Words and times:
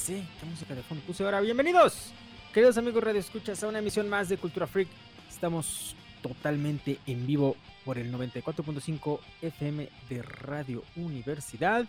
Sé 0.00 0.24
qué 0.40 0.46
música 0.46 0.74
de 0.74 0.82
fondo 0.82 1.04
puse 1.04 1.22
ahora. 1.22 1.42
Bienvenidos, 1.42 2.14
queridos 2.54 2.78
amigos 2.78 3.04
Radio 3.04 3.20
Escuchas, 3.20 3.62
a 3.62 3.68
una 3.68 3.80
emisión 3.80 4.08
más 4.08 4.30
de 4.30 4.38
Cultura 4.38 4.66
Freak. 4.66 4.88
Estamos 5.28 5.94
totalmente 6.22 6.98
en 7.06 7.26
vivo 7.26 7.54
por 7.84 7.98
el 7.98 8.10
94.5 8.10 9.20
FM 9.42 9.90
de 10.08 10.22
Radio 10.22 10.82
Universidad. 10.96 11.84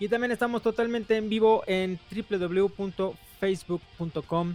Y 0.00 0.08
también 0.08 0.32
estamos 0.32 0.62
totalmente 0.62 1.18
en 1.18 1.28
vivo 1.28 1.64
en 1.66 2.00
www.facebook.com 2.30 4.54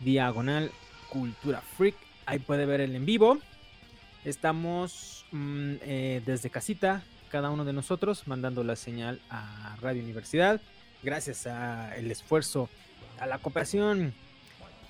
diagonal 0.00 0.70
Cultura 1.10 1.60
Freak. 1.60 1.96
Ahí 2.24 2.38
puede 2.38 2.64
ver 2.64 2.80
el 2.80 2.96
en 2.96 3.04
vivo. 3.04 3.36
Estamos 4.24 5.26
mm, 5.30 5.74
eh, 5.82 6.22
desde 6.24 6.48
casita, 6.48 7.04
cada 7.30 7.50
uno 7.50 7.66
de 7.66 7.74
nosotros, 7.74 8.26
mandando 8.26 8.64
la 8.64 8.76
señal 8.76 9.20
a 9.28 9.76
Radio 9.82 10.02
Universidad. 10.02 10.62
Gracias 11.04 11.46
al 11.46 12.10
esfuerzo, 12.10 12.70
a 13.20 13.26
la 13.26 13.36
cooperación 13.36 14.14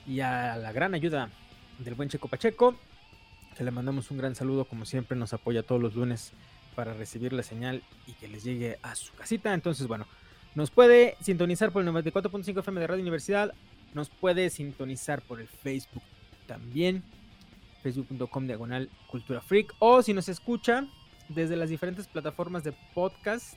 y 0.07 0.21
a 0.21 0.55
la 0.55 0.71
gran 0.71 0.95
ayuda 0.95 1.29
del 1.81 1.95
buen 1.95 2.09
Checo 2.09 2.29
Pacheco, 2.29 2.77
que 3.57 3.65
le 3.65 3.73
mandamos 3.73 4.13
un 4.13 4.19
gran 4.19 4.37
saludo, 4.37 4.65
como 4.65 4.87
siempre 4.87 5.19
nos 5.19 5.33
apoya 5.33 5.65
todos 5.65 5.83
los 5.83 5.97
lunes 5.97 6.31
para 6.77 6.95
recibir 6.95 7.33
la 7.33 7.43
señal 7.43 7.83
y 8.07 8.13
que 8.13 8.29
les 8.29 8.45
llegue 8.45 8.79
a 8.83 8.95
su 8.95 9.13
casita. 9.15 9.53
Entonces, 9.55 9.89
bueno, 9.89 10.07
nos 10.55 10.71
puede 10.71 11.17
sintonizar 11.21 11.73
por 11.73 11.83
el 11.83 11.89
94.5 11.89 12.61
FM 12.61 12.81
de 12.81 12.87
Radio 12.87 13.03
Universidad, 13.03 13.53
nos 13.93 14.09
puede 14.09 14.51
sintonizar 14.51 15.21
por 15.21 15.41
el 15.41 15.49
Facebook 15.49 16.05
también, 16.47 17.03
facebook.com 17.83 18.47
diagonal 18.47 18.89
cultura 19.09 19.41
freak, 19.41 19.75
o 19.81 20.01
si 20.01 20.15
nos 20.15 20.29
escucha 20.29 20.87
desde 21.29 21.57
las 21.57 21.71
diferentes 21.71 22.07
plataformas 22.07 22.63
de 22.63 22.71
podcast, 22.95 23.55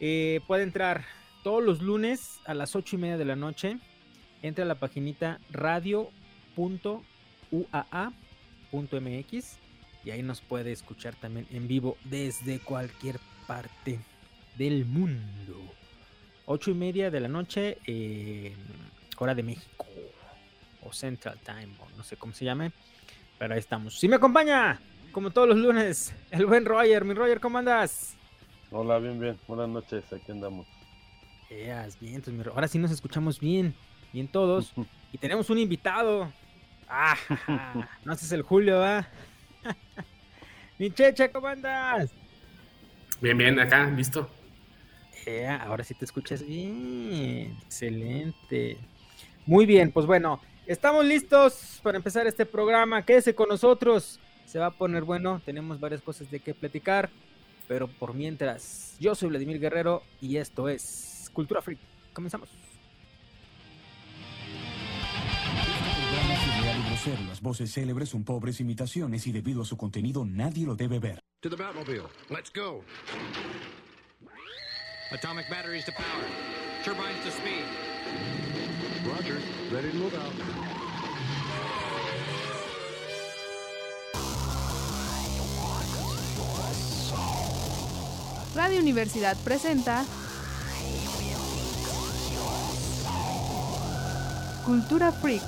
eh, 0.00 0.40
puede 0.46 0.62
entrar 0.62 1.04
todos 1.44 1.62
los 1.62 1.80
lunes 1.82 2.40
a 2.46 2.54
las 2.54 2.74
8 2.74 2.96
y 2.96 2.98
media 2.98 3.16
de 3.18 3.26
la 3.26 3.36
noche. 3.36 3.78
Entra 4.42 4.64
a 4.64 4.66
la 4.66 4.74
paginita 4.74 5.38
radio.uaa.mx 5.50 6.12
y 10.04 10.10
ahí 10.10 10.22
nos 10.22 10.40
puede 10.40 10.72
escuchar 10.72 11.14
también 11.14 11.46
en 11.50 11.68
vivo 11.68 11.96
desde 12.04 12.58
cualquier 12.58 13.20
parte 13.46 14.00
del 14.56 14.86
mundo. 14.86 15.54
8 16.46 16.70
y 16.72 16.74
media 16.74 17.10
de 17.10 17.20
la 17.20 17.28
noche, 17.28 17.76
hora 19.18 19.34
de 19.34 19.42
México, 19.42 19.86
o 20.82 20.92
Central 20.92 21.38
Time, 21.44 21.68
o 21.78 21.86
no 21.96 22.02
sé 22.04 22.16
cómo 22.16 22.32
se 22.32 22.44
llame, 22.46 22.72
pero 23.38 23.54
ahí 23.54 23.60
estamos. 23.60 23.98
Si 23.98 24.08
me 24.08 24.16
acompaña, 24.16 24.80
como 25.12 25.30
todos 25.30 25.48
los 25.48 25.58
lunes, 25.58 26.14
el 26.30 26.46
buen 26.46 26.64
Roger. 26.64 27.04
Mi 27.04 27.14
Roger, 27.14 27.38
¿cómo 27.40 27.58
andas? 27.58 28.16
Hola, 28.70 28.98
bien, 28.98 29.20
bien. 29.20 29.38
Buenas 29.46 29.68
noches, 29.68 30.10
aquí 30.12 30.32
andamos. 30.32 30.66
Bien, 31.48 32.16
entonces, 32.16 32.46
ahora 32.46 32.68
sí 32.68 32.78
nos 32.78 32.90
escuchamos 32.90 33.38
bien, 33.38 33.74
bien 34.12 34.28
todos. 34.28 34.72
y 35.12 35.18
tenemos 35.18 35.50
un 35.50 35.58
invitado. 35.58 36.32
Ah, 36.88 37.16
no 38.04 38.12
haces 38.12 38.32
el 38.32 38.42
Julio, 38.42 38.78
¿va? 38.78 39.08
Mi 40.78 40.90
Checha, 40.90 41.30
¿cómo 41.30 41.46
andas? 41.46 42.10
Bien, 43.20 43.38
bien, 43.38 43.58
acá, 43.58 43.86
listo. 43.90 44.28
ahora 45.60 45.84
sí 45.84 45.94
te 45.94 46.04
escuchas 46.04 46.44
bien. 46.44 47.56
Excelente. 47.64 48.78
Muy 49.46 49.66
bien, 49.66 49.92
pues 49.92 50.06
bueno, 50.06 50.40
estamos 50.66 51.04
listos 51.04 51.80
para 51.82 51.96
empezar 51.96 52.26
este 52.26 52.44
programa. 52.44 53.04
Quédese 53.04 53.34
con 53.34 53.48
nosotros. 53.48 54.20
Se 54.46 54.58
va 54.58 54.66
a 54.66 54.70
poner 54.70 55.04
bueno. 55.04 55.40
Tenemos 55.44 55.80
varias 55.80 56.02
cosas 56.02 56.30
de 56.30 56.40
qué 56.40 56.54
platicar. 56.54 57.10
Pero 57.66 57.88
por 57.88 58.12
mientras, 58.12 58.96
yo 59.00 59.14
soy 59.14 59.30
Vladimir 59.30 59.58
Guerrero 59.58 60.02
y 60.20 60.36
esto 60.36 60.68
es 60.68 61.13
Cultura 61.34 61.60
Freak. 61.60 61.78
Comenzamos. 62.14 62.48
Las 67.28 67.42
voces 67.42 67.70
célebres 67.70 68.08
son 68.08 68.24
pobres 68.24 68.60
imitaciones 68.60 69.26
y 69.26 69.32
debido 69.32 69.60
a 69.60 69.64
su 69.66 69.76
contenido 69.76 70.24
nadie 70.24 70.64
lo 70.64 70.74
debe 70.74 70.98
ver. 70.98 71.20
To 71.42 71.50
the 71.50 71.56
Batmobile. 71.56 72.08
Let's 72.30 72.50
go. 72.50 72.82
Atomic 75.12 75.50
batteries 75.50 75.84
to 75.84 75.92
power. 75.92 76.24
Turbines 76.82 77.22
to 77.24 77.30
speed. 77.30 77.66
Roger. 79.04 79.38
Ready 79.70 79.90
to 79.90 79.96
move 79.98 80.14
out. 80.14 80.32
Radio 88.54 88.80
Universidad 88.80 89.36
presenta 89.44 90.06
Cultura 94.64 95.12
Freak. 95.12 95.42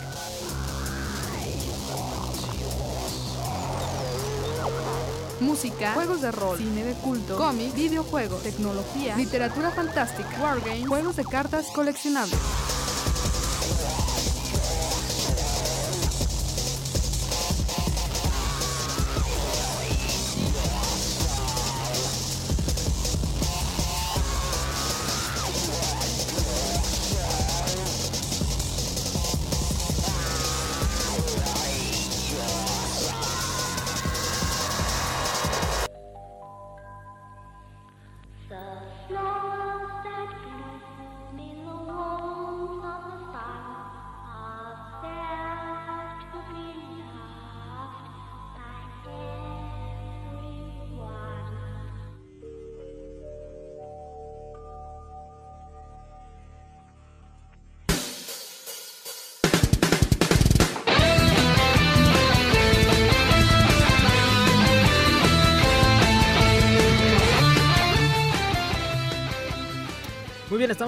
Música, 5.40 5.94
juegos 5.94 6.20
de 6.20 6.32
rol, 6.32 6.58
cine 6.58 6.84
de 6.84 6.92
culto, 6.94 7.36
cómics, 7.36 7.74
videojuegos, 7.74 8.42
tecnología, 8.42 9.16
literatura 9.16 9.70
fantástica, 9.70 10.28
wargames, 10.42 10.86
juegos 10.86 11.16
de 11.16 11.24
cartas 11.24 11.66
coleccionables. 11.68 12.38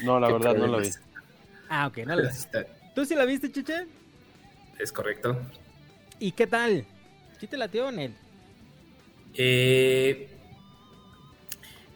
no, 0.04 0.20
la 0.20 0.28
verdad 0.34 0.56
no 0.56 0.66
la 0.66 0.80
vi. 0.80 0.90
Ah, 1.70 1.86
ok, 1.86 1.98
no 2.00 2.16
la 2.16 2.32
¿Tú 2.96 3.06
sí 3.06 3.14
la 3.14 3.26
viste, 3.26 3.52
Chiche? 3.52 3.86
Es 4.80 4.92
correcto. 4.92 5.40
¿Y 6.18 6.32
qué 6.32 6.48
tal? 6.48 6.84
¿Sí 7.40 7.46
te 7.46 7.58
latió, 7.58 7.92
Nel? 7.92 8.16
Eh, 9.36 10.36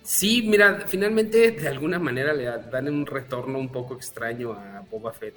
sí, 0.04 0.44
mira, 0.44 0.86
finalmente 0.86 1.54
de 1.54 1.68
alguna 1.68 1.98
manera 1.98 2.33
le 2.33 2.44
dan 2.45 2.88
un 2.88 3.07
retorno 3.07 3.57
un 3.57 3.69
poco 3.69 3.95
extraño 3.95 4.54
a 4.54 4.81
Boba 4.92 5.12
Fett. 5.12 5.33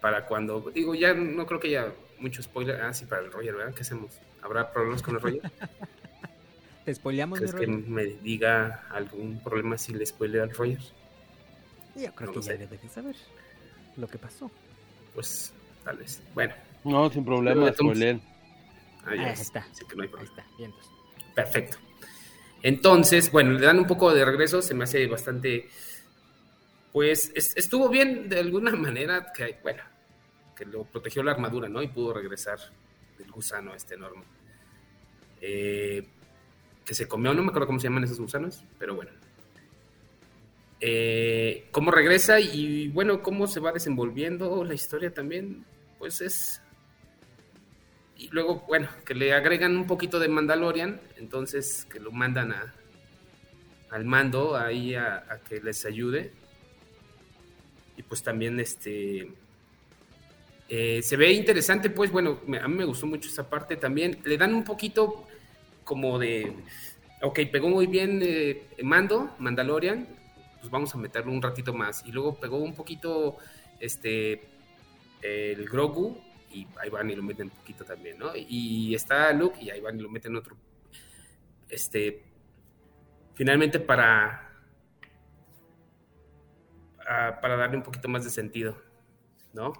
Para 0.00 0.26
cuando, 0.26 0.70
digo, 0.72 0.94
ya 0.94 1.14
no 1.14 1.46
creo 1.46 1.60
que 1.60 1.68
haya 1.68 1.92
mucho 2.18 2.42
spoiler. 2.42 2.80
Ah, 2.80 2.92
sí, 2.92 3.04
para 3.06 3.22
el 3.22 3.32
Roger, 3.32 3.54
¿verdad? 3.54 3.74
¿Qué 3.74 3.82
hacemos? 3.82 4.20
¿Habrá 4.42 4.72
problemas 4.72 5.02
con 5.02 5.16
el 5.16 5.20
Roger? 5.20 5.40
¿Te 6.84 6.94
spoileamos, 6.94 7.40
¿Crees 7.40 7.54
que 7.54 7.66
me 7.66 8.04
diga 8.04 8.86
algún 8.90 9.40
problema 9.40 9.76
si 9.76 9.92
le 9.92 10.06
spoileo 10.06 10.44
al 10.44 10.50
Roger? 10.50 10.78
Yo 11.96 12.14
creo 12.14 12.32
que 12.32 12.40
ya 12.42 12.56
debe 12.56 12.78
de 12.78 12.88
saber 12.88 13.16
lo 13.96 14.06
que 14.06 14.18
pasó. 14.18 14.50
Pues 15.14 15.52
tal 15.82 15.96
vez. 15.96 16.22
Bueno. 16.34 16.54
No, 16.84 17.10
sin 17.10 17.24
problema, 17.24 17.72
spoiler. 17.72 18.20
Ahí 19.04 19.20
está. 19.30 19.64
Ahí 19.64 20.24
está. 20.24 20.44
Bien, 20.58 20.72
Perfecto. 21.34 21.78
Entonces, 22.62 23.30
bueno, 23.30 23.52
le 23.52 23.64
dan 23.64 23.78
un 23.78 23.86
poco 23.86 24.12
de 24.12 24.24
regreso, 24.24 24.62
se 24.62 24.74
me 24.74 24.84
hace 24.84 25.06
bastante. 25.06 25.68
Pues 26.96 27.30
estuvo 27.56 27.90
bien 27.90 28.26
de 28.26 28.38
alguna 28.38 28.70
manera, 28.74 29.30
que 29.30 29.58
bueno, 29.62 29.82
que 30.56 30.64
lo 30.64 30.84
protegió 30.84 31.22
la 31.22 31.32
armadura, 31.32 31.68
¿no? 31.68 31.82
Y 31.82 31.88
pudo 31.88 32.14
regresar 32.14 32.58
del 33.18 33.30
gusano 33.30 33.74
este 33.74 33.96
enorme. 33.96 34.22
Eh, 35.42 36.06
que 36.86 36.94
se 36.94 37.06
comió, 37.06 37.34
no 37.34 37.42
me 37.42 37.48
acuerdo 37.48 37.66
cómo 37.66 37.78
se 37.78 37.88
llaman 37.88 38.04
esos 38.04 38.18
gusanos, 38.18 38.64
pero 38.78 38.94
bueno. 38.94 39.10
Eh, 40.80 41.68
cómo 41.70 41.90
regresa 41.90 42.40
y 42.40 42.88
bueno, 42.88 43.22
cómo 43.22 43.46
se 43.46 43.60
va 43.60 43.72
desenvolviendo 43.72 44.64
la 44.64 44.72
historia 44.72 45.12
también, 45.12 45.66
pues 45.98 46.22
es... 46.22 46.62
Y 48.16 48.28
luego, 48.28 48.64
bueno, 48.66 48.88
que 49.04 49.14
le 49.14 49.34
agregan 49.34 49.76
un 49.76 49.86
poquito 49.86 50.18
de 50.18 50.28
Mandalorian, 50.28 50.98
entonces 51.18 51.84
que 51.92 52.00
lo 52.00 52.10
mandan 52.10 52.52
a, 52.52 52.74
al 53.90 54.06
mando 54.06 54.56
ahí 54.56 54.94
a 54.94 55.42
que 55.46 55.60
les 55.60 55.84
ayude. 55.84 56.32
Y 57.96 58.02
pues 58.02 58.22
también 58.22 58.58
este... 58.60 59.30
Eh, 60.68 61.00
se 61.00 61.16
ve 61.16 61.32
interesante, 61.32 61.90
pues 61.90 62.10
bueno, 62.10 62.40
a 62.60 62.66
mí 62.66 62.74
me 62.74 62.84
gustó 62.84 63.06
mucho 63.06 63.28
esa 63.28 63.48
parte 63.48 63.76
también. 63.76 64.18
Le 64.24 64.36
dan 64.36 64.52
un 64.52 64.64
poquito 64.64 65.26
como 65.84 66.18
de, 66.18 66.52
ok, 67.22 67.40
pegó 67.52 67.68
muy 67.68 67.86
bien 67.86 68.20
eh, 68.22 68.66
Mando, 68.82 69.36
Mandalorian, 69.38 70.08
pues 70.60 70.70
vamos 70.70 70.92
a 70.94 70.98
meterlo 70.98 71.32
un 71.32 71.40
ratito 71.40 71.72
más. 71.72 72.04
Y 72.04 72.12
luego 72.12 72.34
pegó 72.34 72.58
un 72.58 72.74
poquito 72.74 73.36
este 73.78 74.42
el 75.22 75.68
Grogu 75.68 76.20
y 76.52 76.66
ahí 76.80 76.90
van 76.90 77.10
y 77.10 77.14
lo 77.14 77.22
meten 77.22 77.46
un 77.46 77.56
poquito 77.56 77.84
también, 77.84 78.18
¿no? 78.18 78.30
Y 78.34 78.94
está 78.94 79.32
Luke 79.32 79.58
y 79.60 79.70
ahí 79.70 79.80
van 79.80 79.98
y 79.98 80.02
lo 80.02 80.08
meten 80.08 80.36
otro. 80.36 80.56
Este, 81.68 82.22
finalmente 83.34 83.80
para, 83.80 84.45
para 87.40 87.56
darle 87.56 87.76
un 87.76 87.82
poquito 87.82 88.08
más 88.08 88.24
de 88.24 88.30
sentido, 88.30 88.76
¿no? 89.52 89.72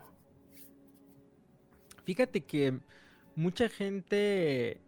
Fíjate 2.05 2.43
que 2.43 2.79
mucha 3.35 3.69
gente 3.69 4.81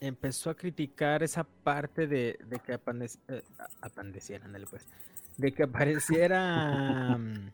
empezó 0.00 0.50
a 0.50 0.54
criticar 0.54 1.22
esa 1.22 1.44
parte 1.44 2.06
de, 2.06 2.38
que 2.64 2.72
eh, 2.74 2.80
pues, 4.70 4.88
de 5.36 5.52
que 5.52 5.62
apareciera 5.62 7.16
mm, 7.18 7.50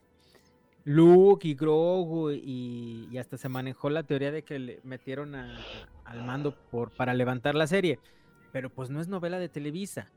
Luke 0.85 1.47
y 1.47 1.55
Grogu 1.55 2.31
y, 2.31 3.17
hasta 3.19 3.37
se 3.37 3.49
manejó 3.49 3.91
la 3.91 4.05
teoría 4.05 4.31
de 4.31 4.43
que 4.43 4.59
le 4.59 4.81
metieron 4.85 5.35
al 5.35 6.25
mando 6.25 6.55
por, 6.71 6.91
para 6.91 7.15
levantar 7.15 7.55
la 7.55 7.67
serie, 7.67 7.99
pero 8.53 8.71
pues 8.71 8.91
no 8.91 9.01
es 9.01 9.09
novela 9.09 9.39
de 9.39 9.49
Televisa, 9.49 10.11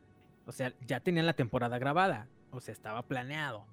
o 0.46 0.52
sea, 0.52 0.74
ya 0.86 1.00
tenían 1.00 1.26
la 1.26 1.34
temporada 1.34 1.80
grabada, 1.80 2.28
o 2.52 2.60
sea, 2.60 2.72
estaba 2.72 3.04
planeado, 3.04 3.66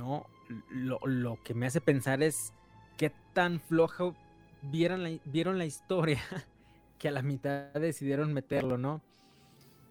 ¿no? 0.00 0.26
Lo, 0.70 0.98
lo 1.04 1.38
que 1.44 1.54
me 1.54 1.66
hace 1.66 1.80
pensar 1.80 2.22
es 2.22 2.52
qué 2.96 3.12
tan 3.32 3.60
flojo 3.60 4.16
vieron 4.62 5.02
la, 5.02 5.10
vieron 5.26 5.58
la 5.58 5.66
historia 5.66 6.20
que 6.98 7.08
a 7.08 7.12
la 7.12 7.22
mitad 7.22 7.72
decidieron 7.74 8.32
meterlo, 8.32 8.78
¿no? 8.78 9.02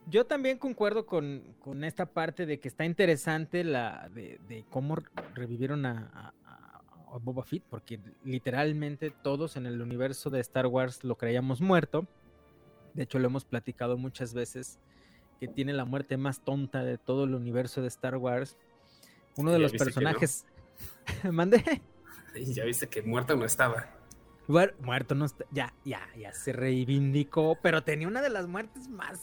Yo 0.07 0.25
también 0.25 0.57
concuerdo 0.57 1.05
con, 1.05 1.43
esta 1.83 2.07
parte 2.07 2.47
de 2.47 2.59
que 2.59 2.67
está 2.67 2.83
interesante 2.83 3.63
la 3.63 4.09
de, 4.09 4.65
cómo 4.69 4.95
revivieron 5.35 5.85
a, 5.85 6.33
Boba 7.21 7.43
Fett, 7.43 7.63
porque 7.67 7.99
literalmente 8.23 9.09
todos 9.09 9.57
en 9.57 9.65
el 9.65 9.81
universo 9.81 10.29
de 10.29 10.39
Star 10.41 10.67
Wars 10.67 11.03
lo 11.03 11.15
creíamos 11.15 11.59
muerto. 11.59 12.07
De 12.93 13.03
hecho, 13.03 13.17
lo 13.17 13.25
hemos 13.25 13.45
platicado 13.45 13.97
muchas 13.97 14.35
veces, 14.35 14.79
que 15.39 15.47
tiene 15.47 15.73
la 15.73 15.85
muerte 15.85 16.17
más 16.17 16.43
tonta 16.43 16.83
de 16.83 16.99
todo 16.99 17.23
el 17.23 17.33
universo 17.33 17.81
de 17.81 17.87
Star 17.87 18.17
Wars. 18.17 18.57
Uno 19.39 19.51
de 19.51 19.59
los 19.59 19.71
personajes... 19.71 20.45
¿Mandé? 21.31 21.81
Ya 22.35 22.63
viste 22.63 22.87
que 22.87 23.01
muerto 23.01 23.35
no 23.35 23.45
estaba 23.45 23.99
muerto 24.79 25.15
no 25.15 25.25
está, 25.25 25.45
ya, 25.51 25.73
ya, 25.85 26.01
ya 26.17 26.33
se 26.33 26.53
reivindicó, 26.53 27.57
pero 27.61 27.83
tenía 27.83 28.07
una 28.07 28.21
de 28.21 28.29
las 28.29 28.47
muertes 28.47 28.87
más, 28.87 29.19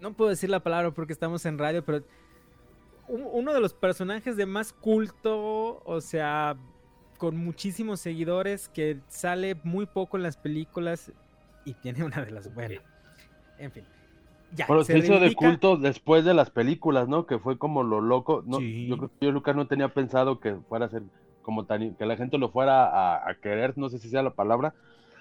no 0.00 0.12
puedo 0.12 0.30
decir 0.30 0.50
la 0.50 0.60
palabra 0.60 0.90
porque 0.90 1.12
estamos 1.12 1.46
en 1.46 1.58
radio, 1.58 1.84
pero 1.84 2.04
uno 3.06 3.52
de 3.52 3.60
los 3.60 3.74
personajes 3.74 4.36
de 4.36 4.46
más 4.46 4.72
culto, 4.72 5.82
o 5.84 6.00
sea, 6.00 6.56
con 7.18 7.36
muchísimos 7.36 8.00
seguidores, 8.00 8.68
que 8.68 8.98
sale 9.08 9.56
muy 9.62 9.86
poco 9.86 10.16
en 10.16 10.22
las 10.22 10.36
películas 10.36 11.12
y 11.64 11.74
tiene 11.74 12.04
una 12.04 12.24
de 12.24 12.30
las 12.30 12.52
buenas. 12.54 12.82
En 13.58 13.72
fin. 13.72 13.84
Ya, 14.56 14.66
Pero 14.66 14.84
se 14.84 14.98
hizo 14.98 15.20
de 15.20 15.34
culto 15.34 15.76
después 15.76 16.24
de 16.24 16.34
las 16.34 16.50
películas, 16.50 17.08
¿no? 17.08 17.26
Que 17.26 17.38
fue 17.38 17.56
como 17.56 17.82
lo 17.82 18.00
loco. 18.00 18.42
No, 18.46 18.60
Yo 18.60 18.96
creo 18.96 19.10
que 19.10 19.26
yo, 19.26 19.32
Lucas, 19.32 19.54
no 19.54 19.66
tenía 19.66 19.88
pensado 19.88 20.40
que 20.40 20.56
fuera 20.68 20.86
a 20.86 20.88
ser 20.88 21.02
como 21.42 21.64
tan, 21.64 21.94
que 21.94 22.06
la 22.06 22.16
gente 22.16 22.38
lo 22.38 22.50
fuera 22.50 23.28
a, 23.28 23.34
querer, 23.36 23.76
no 23.76 23.88
sé 23.88 23.98
si 23.98 24.08
sea 24.08 24.22
la 24.22 24.30
palabra, 24.30 24.74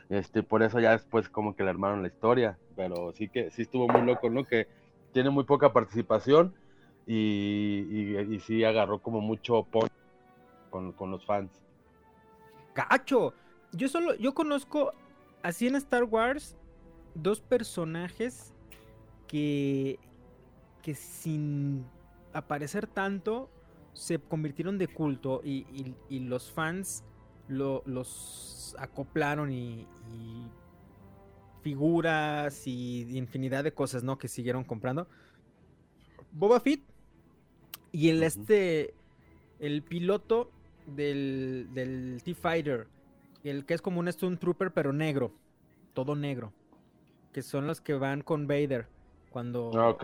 este, 0.09 0.43
por 0.43 0.63
eso 0.63 0.79
ya 0.79 0.91
después 0.91 1.29
como 1.29 1.55
que 1.55 1.63
le 1.63 1.69
armaron 1.69 2.01
la 2.01 2.07
historia, 2.07 2.57
pero 2.75 3.13
sí 3.13 3.29
que 3.29 3.51
sí 3.51 3.61
estuvo 3.61 3.87
muy 3.87 4.01
loco, 4.01 4.29
¿no? 4.29 4.43
Que 4.43 4.67
tiene 5.13 5.29
muy 5.29 5.43
poca 5.43 5.71
participación 5.73 6.53
y, 7.07 7.85
y, 8.29 8.39
sí 8.41 8.63
agarró 8.63 8.99
como 8.99 9.21
mucho 9.21 9.65
con, 10.69 10.91
con 10.91 11.11
los 11.11 11.25
fans. 11.25 11.51
Cacho, 12.73 13.33
yo 13.71 13.87
solo, 13.87 14.13
yo 14.15 14.33
conozco 14.33 14.93
así 15.41 15.67
en 15.67 15.75
Star 15.75 16.03
Wars 16.03 16.55
dos 17.15 17.41
personajes 17.41 18.53
que, 19.29 19.99
que 20.81 20.95
sin 20.95 21.85
aparecer 22.33 22.87
tanto 22.87 23.49
se 23.93 24.19
convirtieron 24.19 24.77
de 24.77 24.87
culto 24.87 25.41
y, 25.45 25.65
los 26.09 26.51
fans 26.51 27.03
los 27.47 28.75
acoplaron 28.77 29.51
y, 29.51 29.87
figuras 31.61 32.65
y 32.65 33.17
infinidad 33.17 33.63
de 33.63 33.73
cosas, 33.73 34.01
¿no? 34.01 34.17
Que 34.17 34.27
siguieron 34.29 34.63
comprando. 34.63 35.07
Boba 36.31 36.59
Fett 36.61 36.81
y 37.91 38.09
el 38.09 38.23
este, 38.23 38.93
el 39.59 39.83
piloto 39.83 40.51
del, 40.87 41.67
del 41.73 42.21
T-Fighter, 42.23 42.87
el 43.43 43.65
que 43.65 43.73
es 43.73 43.81
como 43.81 43.99
un 43.99 44.07
Stone 44.07 44.37
Trooper 44.37 44.71
pero 44.71 44.93
negro, 44.93 45.33
todo 45.93 46.15
negro, 46.15 46.53
que 47.33 47.43
son 47.43 47.67
los 47.67 47.81
que 47.81 47.93
van 47.93 48.21
con 48.21 48.47
Vader 48.47 48.87
cuando... 49.29 49.71
Ah. 49.75 49.95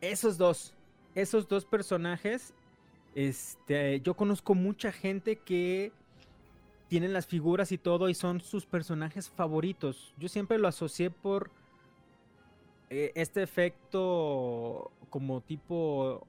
Esos 0.00 0.36
dos, 0.36 0.74
esos 1.14 1.48
dos 1.48 1.64
personajes 1.64 2.54
este, 3.14 4.00
yo 4.00 4.14
conozco 4.14 4.54
mucha 4.54 4.90
gente 4.90 5.36
que 5.36 5.92
tienen 6.88 7.12
las 7.12 7.26
figuras 7.26 7.72
y 7.72 7.78
todo 7.78 8.08
y 8.08 8.14
son 8.14 8.40
sus 8.40 8.66
personajes 8.66 9.30
favoritos. 9.30 10.14
Yo 10.18 10.28
siempre 10.28 10.58
lo 10.58 10.68
asocié 10.68 11.10
por 11.10 11.50
eh, 12.90 13.12
este 13.14 13.42
efecto 13.42 14.90
como 15.10 15.40
tipo 15.40 16.26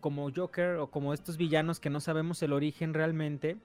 como 0.00 0.30
Joker 0.34 0.76
o 0.76 0.86
como 0.90 1.12
estos 1.12 1.36
villanos 1.36 1.80
que 1.80 1.90
no 1.90 2.00
sabemos 2.00 2.42
el 2.42 2.52
origen 2.52 2.94
realmente, 2.94 3.58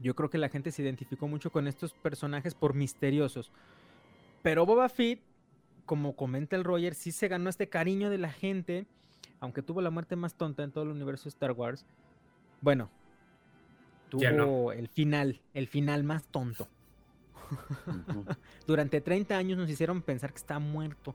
yo 0.00 0.14
creo 0.14 0.30
que 0.30 0.38
la 0.38 0.48
gente 0.48 0.72
se 0.72 0.82
identificó 0.82 1.28
mucho 1.28 1.52
con 1.52 1.68
estos 1.68 1.92
personajes 1.92 2.54
por 2.54 2.74
misteriosos. 2.74 3.52
Pero 4.42 4.64
Boba 4.64 4.88
Fett, 4.88 5.20
como 5.88 6.14
comenta 6.14 6.54
el 6.54 6.64
Roger, 6.64 6.94
sí 6.94 7.12
se 7.12 7.28
ganó 7.28 7.48
este 7.48 7.70
cariño 7.70 8.10
de 8.10 8.18
la 8.18 8.30
gente, 8.30 8.86
aunque 9.40 9.62
tuvo 9.62 9.80
la 9.80 9.88
muerte 9.88 10.16
más 10.16 10.34
tonta 10.34 10.62
en 10.62 10.70
todo 10.70 10.84
el 10.84 10.90
universo 10.90 11.24
de 11.24 11.30
Star 11.30 11.52
Wars. 11.52 11.86
Bueno, 12.60 12.90
tuvo 14.10 14.70
el 14.72 14.88
final, 14.88 15.40
el 15.54 15.66
final 15.66 16.04
más 16.04 16.24
tonto. 16.26 16.68
Durante 18.66 19.00
30 19.00 19.34
años 19.34 19.56
nos 19.56 19.70
hicieron 19.70 20.02
pensar 20.02 20.30
que 20.30 20.36
está 20.36 20.58
muerto 20.58 21.14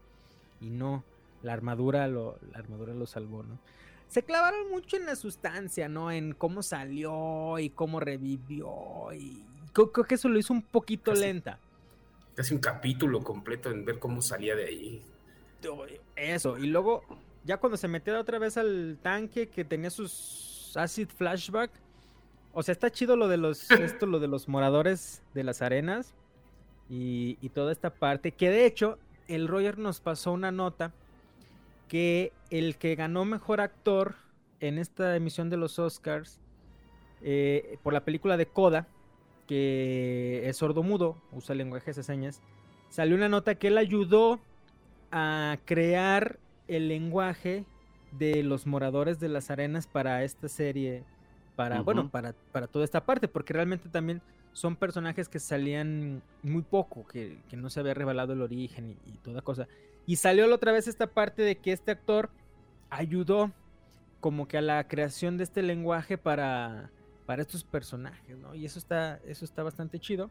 y 0.60 0.72
no, 0.72 1.03
la 1.44 1.53
armadura 1.53 2.08
lo, 2.08 2.39
la 2.51 2.58
armadura 2.58 2.96
lo 2.96 3.06
salvó, 3.06 3.44
¿no? 3.44 3.60
Se 4.08 4.24
clavaron 4.24 4.72
mucho 4.72 4.98
en 4.98 5.06
la 5.06 5.15
sustancia, 5.15 5.88
¿no? 5.88 6.12
En 6.12 6.34
cómo 6.34 6.63
salió 6.63 7.60
y 7.60 7.70
cómo 7.70 8.00
revivió 8.00 9.13
y 9.13 9.46
creo, 9.72 9.92
que 9.92 10.15
eso 10.15 10.30
lo 10.30 10.39
hizo 10.39 10.51
un 10.51 10.63
poquito 10.63 11.13
lenta. 11.13 11.60
Casi 12.36 12.54
un 12.54 12.60
capítulo 12.60 13.24
completo 13.24 13.70
en 13.70 13.86
ver 13.86 14.00
cómo 14.00 14.22
salía 14.22 14.56
de 14.56 14.66
ahí. 14.66 15.02
Eso, 16.16 16.58
y 16.58 16.68
luego 16.68 17.04
ya 17.46 17.58
cuando 17.58 17.78
se 17.78 17.88
metió 17.88 18.20
otra 18.20 18.40
vez 18.40 18.58
al 18.58 18.98
tanque 19.02 19.48
que 19.48 19.63
tenía 19.63 19.90
sus 19.90 20.74
acid 20.75 21.08
flashback, 21.08 21.72
o 22.54 22.63
sea, 22.63 22.74
está 22.74 22.92
chido 22.92 23.16
lo 23.16 23.28
de 23.28 23.38
los 23.38 23.70
esto 23.72 24.06
lo 24.06 24.20
de 24.20 24.28
los 24.28 24.48
moradores 24.48 25.22
de 25.34 25.44
las 25.44 25.62
arenas, 25.62 26.13
y, 26.90 27.50
toda 27.50 27.72
esta 27.72 27.92
parte, 27.92 28.34
que 28.34 28.50
de 28.50 28.66
hecho 28.66 29.00
el 29.28 29.48
Roger 29.48 29.80
nos 29.80 30.00
pasó 30.00 30.32
una 30.32 30.52
nota 30.52 30.94
que 31.88 32.32
el 32.50 32.78
que 32.78 32.96
ganó 32.96 33.25
mejor 33.25 33.62
actor 33.62 34.16
en 34.60 34.78
esta 34.78 35.16
emisión 35.16 35.50
de 35.50 35.58
los 35.58 35.80
Oscars 35.80 36.40
eh, 37.22 37.78
por 37.82 37.94
la 37.94 38.04
película 38.04 38.38
de 38.38 38.46
Coda, 38.46 38.88
que 39.48 40.48
es 40.48 40.58
sordomudo, 40.58 41.18
usa 41.32 41.56
lenguajes 41.56 41.96
de 41.96 42.04
señas, 42.04 42.42
salió 42.90 43.16
una 43.16 43.30
nota 43.30 43.56
que 43.56 43.68
él 43.68 43.78
ayudó 43.78 44.40
a 45.12 45.58
crear 45.66 46.40
el 46.68 46.88
lenguaje 46.88 47.66
de 48.12 48.44
los 48.44 48.68
moradores 48.68 49.20
de 49.20 49.30
las 49.30 49.52
arenas 49.52 49.88
para 49.88 50.24
esta 50.24 50.48
serie, 50.48 51.04
para, 51.56 51.82
bueno, 51.82 52.10
para, 52.10 52.34
para 52.52 52.68
toda 52.68 52.86
esta 52.86 53.06
parte, 53.06 53.28
porque 53.28 53.54
realmente 53.54 53.90
también 53.90 54.22
son 54.54 54.76
personajes 54.76 55.28
que 55.28 55.40
salían 55.40 56.22
muy 56.44 56.62
poco, 56.62 57.06
que, 57.08 57.38
no 57.54 57.70
se 57.70 57.80
había 57.80 57.96
revelado 57.96 58.34
el 58.34 58.42
origen 58.42 58.96
y, 59.06 59.18
toda 59.18 59.42
cosa. 59.42 59.68
Y 60.06 60.18
salió 60.18 60.48
la 60.48 60.56
otra 60.56 60.72
vez 60.72 60.88
esta 60.88 61.08
parte 61.08 61.42
de 61.42 61.58
que 61.58 61.72
este 61.72 61.92
actor 61.92 62.30
ayudó 62.90 63.52
como 64.20 64.48
que 64.48 64.58
a 64.58 64.62
la 64.62 64.88
creación 64.88 65.38
de 65.38 65.44
este 65.44 65.64
lenguaje 65.64 66.18
para, 66.18 66.92
para 67.25 67.42
estos 67.42 67.63
personajes, 67.63 68.38
¿no? 68.38 68.56
Y 68.56 68.65
eso 68.65 68.80
está, 68.80 69.20
eso 69.25 69.46
está 69.46 69.63
bastante 69.63 70.00
chido. 70.00 70.30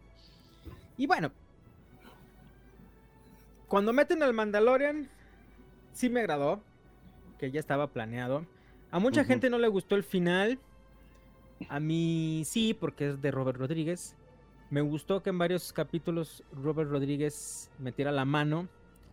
Y 0.97 1.07
bueno, 1.07 1.33
cuando 3.69 3.93
meten 3.93 4.23
al 4.23 4.35
Mandalorian, 4.35 5.09
sí 5.93 6.11
me 6.11 6.21
agradó, 6.21 6.61
que 7.39 7.51
ya 7.51 7.61
estaba 7.61 7.89
planeado. 7.89 8.47
A 8.91 8.99
mucha 8.99 9.25
gente 9.25 9.49
no 9.49 9.59
le 9.59 9.69
gustó 9.69 9.97
el 9.97 10.03
final. 10.03 10.59
A 11.69 11.81
mí 11.81 12.43
sí, 12.45 12.75
porque 12.75 13.09
es 13.09 13.23
de 13.23 13.31
Robert 13.31 13.59
Rodríguez. 13.59 14.15
Me 14.71 14.81
gustó 14.81 15.23
que 15.23 15.31
en 15.31 15.39
varios 15.39 15.73
capítulos 15.73 16.43
Robert 16.53 16.91
Rodríguez 16.91 17.71
metiera 17.79 18.13
la 18.13 18.25
mano. 18.25 18.69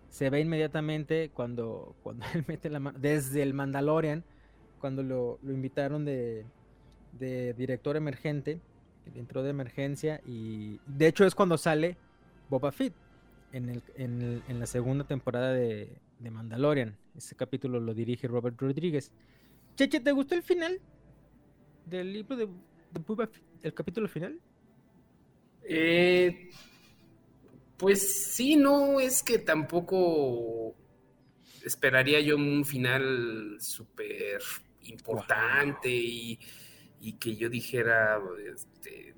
Se 0.09 0.29
ve 0.29 0.41
inmediatamente 0.41 1.31
cuando, 1.33 1.95
cuando 2.03 2.25
él 2.33 2.43
mete 2.47 2.69
la 2.69 2.79
mano. 2.79 2.99
Desde 2.99 3.41
el 3.41 3.53
Mandalorian, 3.53 4.23
cuando 4.79 5.03
lo, 5.03 5.39
invitaron 5.43 6.05
de, 6.05 6.45
director 7.17 7.95
emergente, 7.95 8.59
entró 9.15 9.43
de 9.43 9.49
emergencia. 9.49 10.21
Y 10.25 10.79
de 10.85 11.07
hecho 11.07 11.25
es 11.25 11.35
cuando 11.35 11.57
sale 11.57 11.97
Boba 12.49 12.71
Fett 12.71 12.93
en, 13.51 14.41
la 14.47 14.65
segunda 14.65 15.05
temporada 15.05 15.53
de, 15.53 15.89
Mandalorian. 16.19 16.95
Ese 17.17 17.35
capítulo 17.35 17.79
lo 17.79 17.93
dirige 17.93 18.27
Robert 18.27 18.59
Rodríguez. 18.59 19.11
Cheche, 19.75 19.99
¿te 19.99 20.11
gustó 20.11 20.35
el 20.35 20.43
final? 20.43 20.79
del 21.89 22.13
libro 22.13 22.35
de, 22.35 22.47
el 23.63 23.73
capítulo 23.73 24.07
final? 24.07 24.39
Eh, 25.63 26.49
pues 27.77 28.33
sí, 28.33 28.55
no, 28.55 28.99
es 28.99 29.23
que 29.23 29.39
tampoco 29.39 30.75
esperaría 31.63 32.19
yo 32.21 32.35
un 32.35 32.65
final 32.65 33.57
súper 33.59 34.41
importante 34.83 35.89
y, 35.89 36.39
que 37.19 37.35
yo 37.35 37.49
dijera, 37.49 38.19
este, 38.53 39.15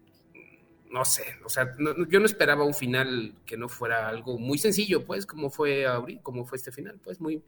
no 0.89 1.05
sé, 1.05 1.23
o 1.45 1.49
sea, 1.49 1.73
yo 2.09 2.19
no 2.19 2.25
esperaba 2.25 2.63
un 2.63 2.73
final 2.73 3.35
que 3.45 3.57
no 3.57 3.69
fuera 3.69 4.07
algo 4.07 4.37
muy 4.37 4.57
sencillo, 4.57 5.05
pues, 5.05 5.25
como 5.25 5.49
fue 5.49 5.85
como 6.21 6.45
fue 6.45 6.57
este 6.57 6.71
final, 6.71 6.99
pues, 7.03 7.19
muy, 7.19 7.43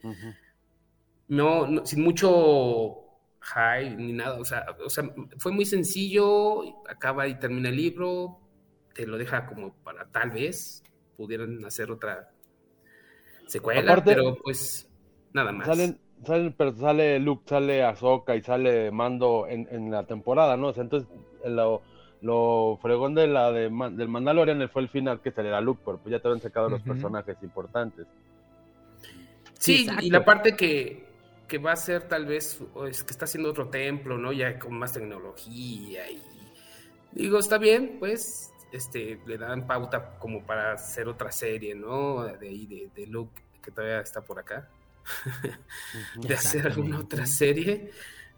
no, 1.27 1.85
sin 1.85 2.01
mucho 2.01 3.03
high 3.43 3.95
ni 3.95 4.13
nada. 4.13 4.39
O 4.39 4.45
sea, 4.45 4.65
o 4.83 4.89
sea, 4.89 5.13
fue 5.37 5.51
muy 5.51 5.65
sencillo, 5.65 6.87
acaba 6.87 7.27
y 7.27 7.37
termina 7.39 7.69
el 7.69 7.75
libro, 7.75 8.39
te 8.93 9.05
lo 9.05 9.17
deja 9.17 9.45
como 9.45 9.73
para 9.83 10.05
tal 10.11 10.31
vez 10.31 10.83
pudieran 11.17 11.63
hacer 11.65 11.91
otra 11.91 12.31
secuela, 13.47 14.03
pero 14.03 14.35
pues 14.43 14.89
nada 15.33 15.51
más. 15.51 15.67
Salen, 15.67 15.99
salen, 16.25 16.53
pero 16.57 16.75
sale 16.75 17.19
Luke, 17.19 17.43
sale 17.45 17.83
Ahsoka 17.83 18.35
y 18.35 18.41
sale 18.41 18.91
Mando 18.91 19.47
en, 19.47 19.67
en 19.71 19.91
la 19.91 20.03
temporada, 20.05 20.57
¿no? 20.57 20.67
O 20.67 20.73
sea, 20.73 20.83
entonces 20.83 21.09
lo, 21.45 21.81
lo 22.21 22.79
fregón 22.81 23.15
de 23.15 23.27
la 23.27 23.51
de, 23.51 23.69
del 23.91 24.07
Mandalorian 24.07 24.69
fue 24.69 24.81
el 24.81 24.89
final 24.89 25.21
que 25.21 25.31
saliera 25.31 25.61
Luke, 25.61 25.81
pero 25.85 25.97
pues 25.97 26.11
ya 26.11 26.19
te 26.19 26.27
habían 26.27 26.41
sacado 26.41 26.69
los 26.69 26.81
personajes 26.81 27.37
importantes. 27.43 28.07
Sí, 29.59 29.87
y 30.01 30.09
la 30.09 30.25
parte 30.25 30.55
que, 30.55 31.05
que 31.47 31.57
va 31.57 31.71
a 31.73 31.75
ser 31.75 32.07
tal 32.07 32.25
vez, 32.25 32.59
es 32.87 33.03
que 33.03 33.11
está 33.11 33.25
haciendo 33.25 33.49
otro 33.49 33.69
templo, 33.69 34.17
¿no? 34.17 34.31
Ya 34.31 34.57
con 34.59 34.77
más 34.77 34.93
tecnología 34.93 36.09
y 36.09 36.21
digo, 37.13 37.39
está 37.39 37.57
bien, 37.57 37.97
pues, 37.99 38.51
este, 38.71 39.19
le 39.25 39.37
dan 39.37 39.67
pauta 39.67 40.17
como 40.19 40.43
para 40.43 40.73
hacer 40.73 41.07
otra 41.07 41.31
serie, 41.31 41.75
¿no? 41.75 42.23
De 42.23 42.47
ahí, 42.49 42.89
de, 42.95 43.07
Luke, 43.07 43.41
que 43.61 43.71
todavía 43.71 43.99
está 43.99 44.21
por 44.21 44.39
acá, 44.39 44.67
de 46.15 46.33
hacer 46.33 46.67
alguna 46.67 46.99
otra 46.99 47.25
serie 47.25 47.91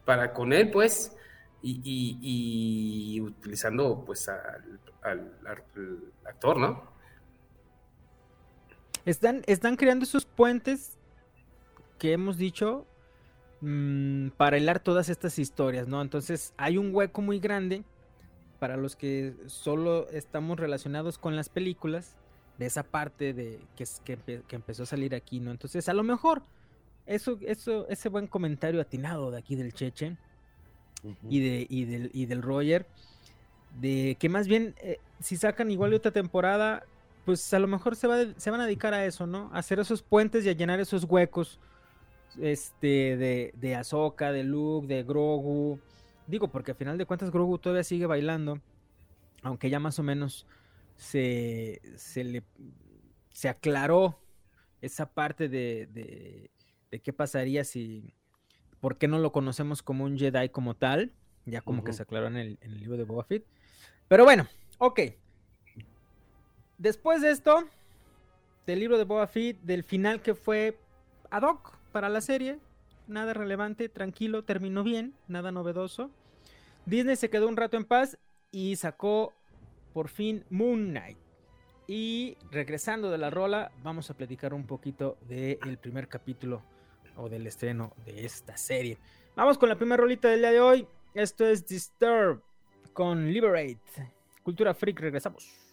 para 0.04 0.34
con 0.34 0.54
él, 0.54 0.72
pues, 0.72 1.16
y, 1.62 3.20
utilizando, 3.22 4.04
pues, 4.06 4.30
al, 4.30 4.80
actor, 6.26 6.58
¿no? 6.58 6.96
Están, 9.06 9.44
están 9.46 9.76
creando 9.76 10.04
esos 10.04 10.26
puentes 10.26 10.98
que 12.00 12.14
hemos 12.14 12.38
dicho 12.38 12.88
Mm, 13.68 14.30
para 14.38 14.60
hilar 14.60 14.80
todas 14.80 15.10
estas 15.10 15.40
historias, 15.40 15.88
¿no? 15.88 16.02
Entonces 16.02 16.54
hay 16.56 16.78
un 16.78 16.94
hueco 16.94 17.22
muy 17.22 17.40
grande 17.40 17.84
para 18.60 18.78
los 18.78 18.96
que 18.96 19.34
solo 19.48 20.08
estamos 20.10 20.60
relacionados 20.60 21.18
con 21.18 21.36
las 21.36 21.50
películas, 21.50 22.16
de 22.60 22.68
esa 22.68 22.84
parte 22.84 23.34
de 23.34 23.60
que, 23.76 23.86
que, 24.48 24.56
empezó 24.56 24.84
a 24.84 24.86
salir 24.86 25.16
aquí, 25.16 25.40
¿no? 25.40 25.52
Entonces 25.52 25.90
a 25.90 25.94
lo 25.94 26.04
mejor 26.04 26.44
eso, 27.06 27.38
eso, 27.42 27.88
ese 27.88 28.10
buen 28.10 28.28
comentario 28.28 28.82
atinado 28.82 29.32
de 29.32 29.38
aquí 29.38 29.56
del 29.56 29.74
Cheche 29.74 30.18
y, 31.30 31.40
de, 31.40 31.68
y, 31.70 31.86
del, 31.86 32.10
y 32.14 32.26
del 32.26 32.42
Roger, 32.42 32.86
de 33.80 34.18
que 34.20 34.30
más 34.30 34.48
bien 34.48 34.76
eh, 34.82 35.00
si 35.20 35.38
sacan 35.38 35.70
igual 35.72 35.92
de 35.92 35.98
otra 35.98 36.12
temporada, 36.12 36.84
pues 37.26 37.54
a 37.54 37.60
lo 37.60 37.68
mejor 37.68 37.96
se, 37.96 38.08
va, 38.08 38.18
se 38.38 38.52
van 38.52 38.62
a 38.62 38.66
dedicar 38.66 38.94
a 38.94 39.06
eso, 39.06 39.28
¿no? 39.28 39.50
A 39.54 39.60
hacer 39.60 39.80
esos 39.80 40.02
puentes 40.02 40.46
y 40.46 40.50
a 40.50 40.54
llenar 40.54 40.80
esos 40.80 41.04
huecos 41.04 41.60
este, 42.40 43.18
de, 43.18 43.54
de 43.56 43.76
Ahsoka, 43.76 44.32
de 44.32 44.44
Luke, 44.44 44.88
de 44.88 45.04
Grogu. 45.04 45.80
Digo, 46.28 46.48
porque 46.48 46.72
al 46.72 46.78
final 46.78 46.98
de 46.98 47.06
cuentas 47.06 47.32
Grogu 47.32 47.58
todavía 47.58 47.84
sigue 47.84 48.06
bailando, 48.06 48.60
aunque 49.44 49.70
ya 49.70 49.80
más 49.80 50.00
o 50.00 50.04
menos 50.04 50.46
se, 50.98 51.82
se 51.98 52.24
le 52.24 52.44
se 53.36 53.50
aclaró 53.50 54.18
esa 54.82 55.08
parte 55.08 55.50
de, 55.50 55.88
de, 55.88 56.50
de, 56.96 57.00
qué 57.00 57.14
pasaría 57.14 57.64
si, 57.64 58.14
por 58.80 58.98
qué 58.98 59.08
no 59.08 59.20
lo 59.20 59.32
conocemos 59.32 59.82
como 59.82 60.04
un 60.04 60.18
Jedi 60.18 60.50
como 60.50 60.76
tal, 60.76 61.12
ya 61.46 61.62
como 61.62 61.84
que 61.84 61.94
se 61.94 62.04
aclaró 62.04 62.28
en 62.28 62.38
el, 62.38 62.58
en 62.62 62.72
el 62.72 62.80
libro 62.80 62.98
de 62.98 63.04
Boba 63.04 63.24
Fett. 63.24 63.46
Pero 64.08 64.24
bueno, 64.24 64.48
ok. 64.78 65.00
Después 66.78 67.22
de 67.22 67.32
esto, 67.32 67.66
del 68.66 68.80
libro 68.80 68.98
de 68.98 69.04
Boba 69.04 69.28
Fett, 69.28 69.60
del 69.62 69.84
final 69.84 70.22
que 70.22 70.36
fue 70.36 70.78
ad 71.30 71.44
hoc, 71.44 71.76
para 71.92 72.10
la 72.10 72.20
serie. 72.20 72.60
Nada 73.08 73.34
relevante, 73.34 73.88
tranquilo, 73.88 74.44
terminó 74.44 74.84
bien, 74.84 75.14
nada 75.30 75.54
novedoso. 75.54 76.12
Disney 76.86 77.16
se 77.16 77.30
quedó 77.30 77.48
un 77.48 77.56
rato 77.56 77.78
en 77.78 77.86
paz 77.86 78.18
y 78.52 78.76
sacó 78.76 79.34
por 79.94 80.10
fin 80.10 80.44
Moon 80.50 80.90
Knight. 80.90 81.18
Y 81.88 82.38
regresando 82.52 83.12
de 83.12 83.18
la 83.18 83.30
rola, 83.30 83.72
vamos 83.82 84.10
a 84.10 84.14
platicar 84.16 84.54
un 84.54 84.66
poquito 84.66 85.18
del 85.30 85.78
primer 85.78 86.10
capítulo 86.10 86.64
o 87.18 87.30
del 87.30 87.48
estreno 87.48 87.94
de 88.06 88.26
esta 88.26 88.58
serie. 88.58 88.98
Vamos 89.36 89.58
con 89.58 89.70
la 89.70 89.76
primera 89.76 89.98
rolita 89.98 90.30
del 90.30 90.40
día 90.40 90.52
de 90.52 90.60
hoy. 90.60 90.88
Esto 91.14 91.46
es 91.46 91.66
Disturb 91.66 92.42
con 92.94 93.32
Liberate. 93.32 94.12
Cultura 94.44 94.74
Freak, 94.74 95.00
regresamos. 95.00 95.65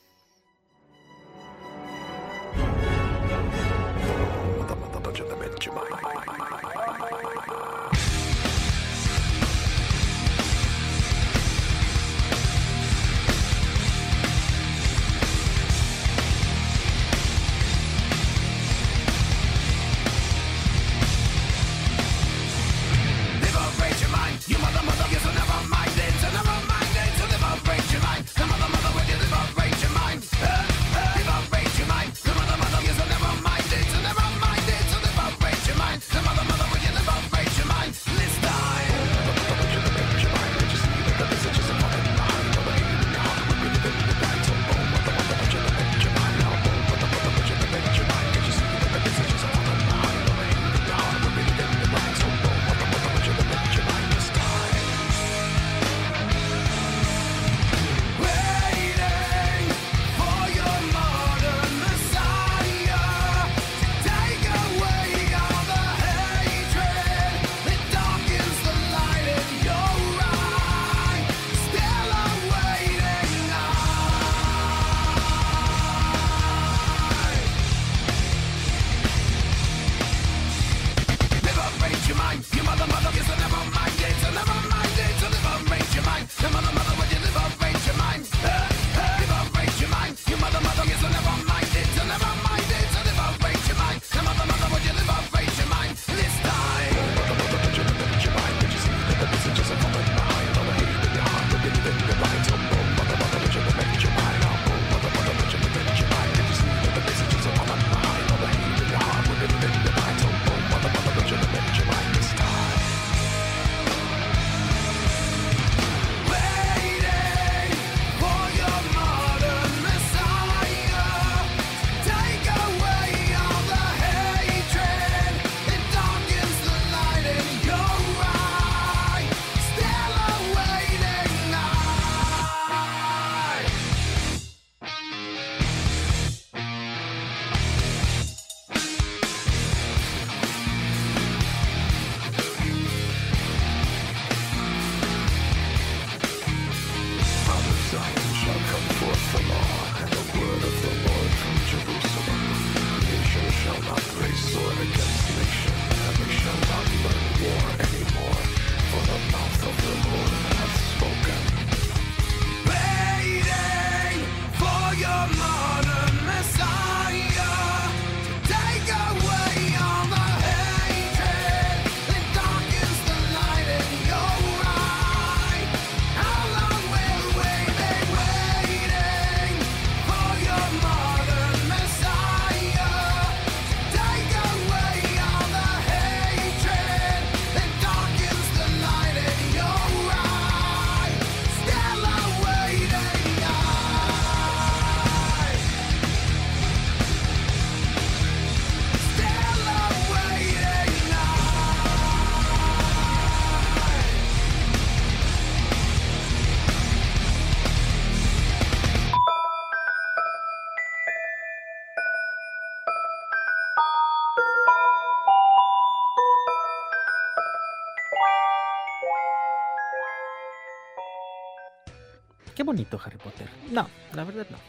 Bonito 222.73 222.99
Harry 223.05 223.19
Potter. 223.19 223.47
No, 223.71 223.89
la 224.15 224.25
verdad 224.25 224.47
no. 224.51 224.59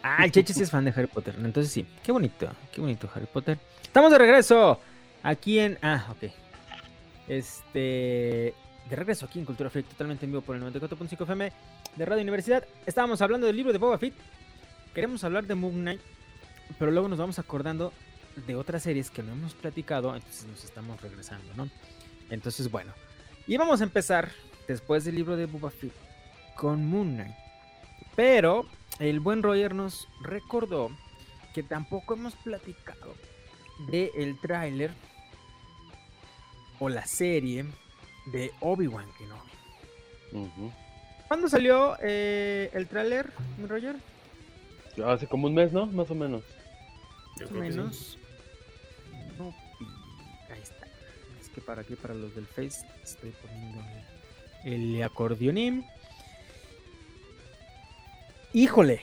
Ah, 0.00 0.24
el 0.24 0.30
Cheche 0.30 0.54
sí 0.54 0.62
es 0.62 0.70
fan 0.70 0.84
de 0.84 0.92
Harry 0.92 1.08
Potter. 1.08 1.34
Entonces 1.36 1.72
sí, 1.72 1.84
qué 2.04 2.12
bonito, 2.12 2.48
qué 2.72 2.80
bonito 2.80 3.10
Harry 3.12 3.26
Potter. 3.26 3.58
Estamos 3.82 4.12
de 4.12 4.18
regreso 4.18 4.80
aquí 5.24 5.58
en... 5.58 5.76
Ah, 5.82 6.06
ok. 6.10 6.30
Este... 7.26 8.54
De 8.88 8.96
regreso 8.96 9.26
aquí 9.26 9.40
en 9.40 9.44
Cultura 9.44 9.68
Freak, 9.70 9.88
totalmente 9.88 10.24
en 10.24 10.30
vivo 10.30 10.40
por 10.40 10.54
el 10.54 10.62
94.5 10.62 11.24
FM 11.24 11.52
de 11.96 12.04
Radio 12.06 12.22
Universidad. 12.22 12.64
Estábamos 12.86 13.20
hablando 13.20 13.48
del 13.48 13.56
libro 13.56 13.72
de 13.72 13.78
Boba 13.78 13.98
Fett. 13.98 14.14
Queremos 14.94 15.24
hablar 15.24 15.46
de 15.46 15.56
Moon 15.56 15.74
Knight, 15.74 16.00
pero 16.78 16.92
luego 16.92 17.08
nos 17.08 17.18
vamos 17.18 17.40
acordando 17.40 17.92
de 18.46 18.54
otras 18.54 18.84
series 18.84 19.10
que 19.10 19.24
no 19.24 19.32
hemos 19.32 19.54
platicado, 19.54 20.14
entonces 20.14 20.46
nos 20.46 20.64
estamos 20.64 21.02
regresando, 21.02 21.52
¿no? 21.56 21.68
Entonces, 22.30 22.70
bueno. 22.70 22.92
Y 23.48 23.56
vamos 23.56 23.80
a 23.80 23.84
empezar 23.84 24.30
después 24.68 25.04
del 25.04 25.16
libro 25.16 25.36
de 25.36 25.46
Boba 25.46 25.70
Fett 25.70 26.07
con 26.58 26.84
Moon 26.84 27.14
Knight. 27.14 27.34
Pero 28.16 28.66
el 28.98 29.20
buen 29.20 29.42
Roger 29.42 29.74
nos 29.74 30.08
recordó 30.20 30.90
que 31.54 31.62
tampoco 31.62 32.14
hemos 32.14 32.34
platicado 32.34 33.14
de 33.88 34.10
el 34.16 34.38
tráiler 34.40 34.90
o 36.80 36.88
la 36.88 37.06
serie 37.06 37.64
de 38.26 38.50
Obi-Wan 38.60 39.06
Kenobi. 39.16 40.72
¿Cuándo 41.28 41.48
salió 41.48 41.96
eh, 42.02 42.70
el 42.74 42.88
tráiler, 42.88 43.32
Roger? 43.66 43.96
Hace 45.06 45.28
como 45.28 45.46
un 45.46 45.54
mes, 45.54 45.72
¿no? 45.72 45.86
Más 45.86 46.10
o 46.10 46.14
menos. 46.14 46.42
Más 47.40 47.50
o 47.50 47.54
menos. 47.54 48.18
No, 49.38 49.54
ahí 50.50 50.60
está. 50.60 50.86
Es 51.40 51.48
que 51.50 51.60
para 51.60 51.82
aquí, 51.82 51.94
para 51.94 52.14
los 52.14 52.34
del 52.34 52.46
Face, 52.46 52.84
estoy 53.04 53.32
poniendo 53.42 53.80
el, 54.64 54.96
el 54.96 55.02
acordeonín. 55.04 55.86
Híjole. 58.58 59.02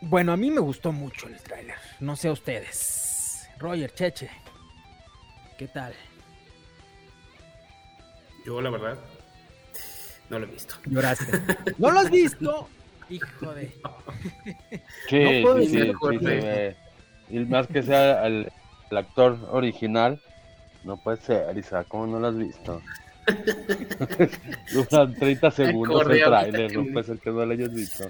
Bueno, 0.00 0.30
a 0.30 0.36
mí 0.36 0.48
me 0.48 0.60
gustó 0.60 0.92
mucho 0.92 1.26
el 1.26 1.36
tráiler. 1.38 1.74
No 1.98 2.14
sé 2.14 2.28
a 2.28 2.32
ustedes. 2.32 3.48
Roger, 3.58 3.92
Cheche. 3.92 4.30
¿Qué 5.58 5.66
tal? 5.66 5.92
Yo, 8.46 8.60
la 8.60 8.70
verdad, 8.70 8.96
no 10.30 10.38
lo 10.38 10.46
he 10.46 10.50
visto. 10.50 10.76
Lloraste. 10.86 11.40
¿No 11.78 11.90
lo 11.90 11.98
has 11.98 12.10
visto? 12.12 12.68
Hijo 13.10 13.54
de. 13.54 13.74
Sí, 15.08 15.42
no 15.42 15.58
sí, 15.58 15.66
sí, 15.66 15.92
sí. 16.20 17.36
Y 17.36 17.40
más 17.46 17.66
que 17.66 17.82
sea 17.82 18.24
el, 18.24 18.52
el, 18.88 18.96
actor 18.96 19.36
original, 19.50 20.20
no 20.84 20.96
puede 20.96 21.16
ser, 21.16 21.58
Isa, 21.58 21.82
¿cómo 21.82 22.06
no 22.06 22.20
lo 22.20 22.28
has 22.28 22.38
visto? 22.38 22.80
Duran 24.72 25.12
30 25.12 25.50
segundos 25.50 26.02
el 26.08 26.22
trailer, 26.22 26.76
no 26.76 26.92
puede 26.92 27.04
ser 27.04 27.18
que 27.18 27.30
no 27.30 27.44
lo 27.44 27.52
hayas 27.52 27.74
visto. 27.74 28.04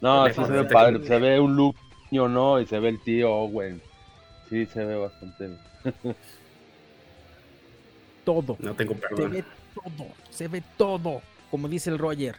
No, 0.00 0.26
sí 0.28 0.34
se 0.34 0.52
ve 0.52 0.64
padre, 0.64 1.06
se 1.06 1.18
ve 1.18 1.38
un 1.40 1.56
look, 1.56 1.76
¿no? 2.10 2.60
Y 2.60 2.66
se 2.66 2.78
ve 2.78 2.88
el 2.90 3.00
tío 3.00 3.30
Owen. 3.32 3.80
Sí, 4.48 4.66
se 4.66 4.84
ve 4.84 4.96
bastante 4.96 5.50
todo. 8.24 8.56
No 8.58 8.74
tengo 8.74 8.94
perdón. 8.94 9.18
Se 9.18 9.28
ve 9.28 9.44
todo, 9.74 10.08
se 10.30 10.48
ve 10.48 10.62
todo, 10.76 11.22
como 11.50 11.68
dice 11.68 11.90
el 11.90 11.98
Roger. 11.98 12.36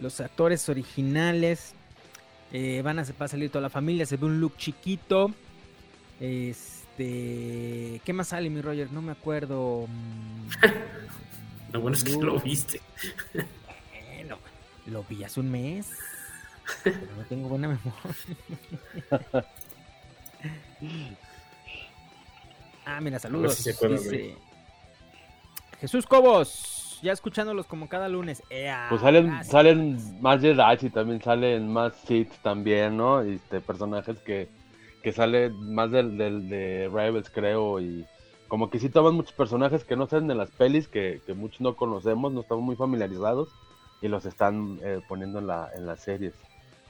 Los 0.00 0.20
actores 0.20 0.68
originales 0.68 1.74
eh, 2.52 2.82
van 2.82 2.98
a, 2.98 3.04
va 3.20 3.26
a 3.26 3.28
salir 3.28 3.50
toda 3.50 3.62
la 3.62 3.70
familia, 3.70 4.04
se 4.04 4.16
ve 4.16 4.26
un 4.26 4.40
look 4.40 4.56
chiquito. 4.56 5.30
Este, 6.20 8.00
¿qué 8.04 8.12
más 8.12 8.28
sale 8.28 8.50
mi 8.50 8.60
Roger? 8.60 8.92
No 8.92 9.00
me 9.00 9.12
acuerdo. 9.12 9.86
lo 11.72 11.80
bueno 11.80 11.96
es 11.96 12.04
que 12.04 12.12
lo 12.12 12.38
viste. 12.40 12.80
Bueno, 14.16 14.38
lo 14.86 15.04
vi 15.04 15.22
hace 15.22 15.38
un 15.38 15.50
mes. 15.52 15.86
Pero 16.82 16.98
no 17.16 17.24
tengo 17.28 17.48
buena 17.48 17.68
memoria. 17.68 17.94
ah, 22.86 23.00
mira, 23.00 23.18
saludos. 23.18 23.64
Dice, 23.64 24.36
Jesús 25.80 26.06
Cobos, 26.06 26.98
ya 27.02 27.12
escuchándolos 27.12 27.66
como 27.66 27.88
cada 27.88 28.08
lunes. 28.08 28.42
pues 28.88 29.00
salen, 29.00 29.44
salen 29.44 30.20
más 30.20 30.40
Jedi 30.40 30.86
y 30.86 30.90
también 30.90 31.22
salen 31.22 31.72
más 31.72 31.94
Sith 32.06 32.32
también, 32.42 32.96
¿no? 32.96 33.20
Este, 33.20 33.60
personajes 33.60 34.18
que, 34.20 34.48
que 35.02 35.12
salen 35.12 35.74
más 35.74 35.90
del, 35.90 36.16
del, 36.16 36.48
de 36.48 36.90
Rebels, 36.92 37.30
creo, 37.30 37.78
y 37.80 38.06
como 38.48 38.70
que 38.70 38.78
sí 38.78 38.88
toman 38.88 39.14
muchos 39.14 39.32
personajes 39.32 39.84
que 39.84 39.96
no 39.96 40.06
salen 40.06 40.30
en 40.30 40.38
las 40.38 40.50
pelis, 40.50 40.88
que, 40.88 41.20
que 41.26 41.34
muchos 41.34 41.60
no 41.60 41.76
conocemos, 41.76 42.32
no 42.32 42.40
estamos 42.40 42.64
muy 42.64 42.76
familiarizados, 42.76 43.48
y 44.00 44.08
los 44.08 44.24
están 44.24 44.78
eh, 44.82 45.00
poniendo 45.08 45.38
en, 45.38 45.46
la, 45.46 45.70
en 45.74 45.86
las 45.86 46.00
series. 46.00 46.34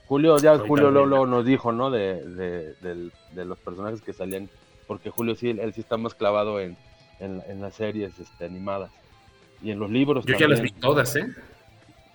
Julio, 0.06 0.38
ya 0.38 0.56
Julio 0.58 0.90
Lolo 0.90 1.26
nos 1.26 1.44
dijo, 1.44 1.72
¿no? 1.72 1.90
De, 1.90 2.22
de, 2.24 3.10
de, 3.32 3.44
los 3.44 3.58
personajes 3.58 4.00
que 4.00 4.12
salían, 4.12 4.48
porque 4.86 5.10
Julio 5.10 5.34
sí, 5.34 5.50
él 5.50 5.72
sí 5.74 5.80
está 5.80 5.96
más 5.96 6.14
clavado 6.14 6.60
en, 6.60 6.76
en, 7.18 7.60
las 7.60 7.74
series 7.74 8.18
este, 8.18 8.44
animadas. 8.44 8.90
Y 9.62 9.70
en 9.70 9.78
los 9.78 9.90
libros. 9.90 10.24
Yo 10.26 10.36
ya 10.36 10.48
las 10.48 10.60
vi 10.60 10.70
todas, 10.70 11.16
¿eh? 11.16 11.26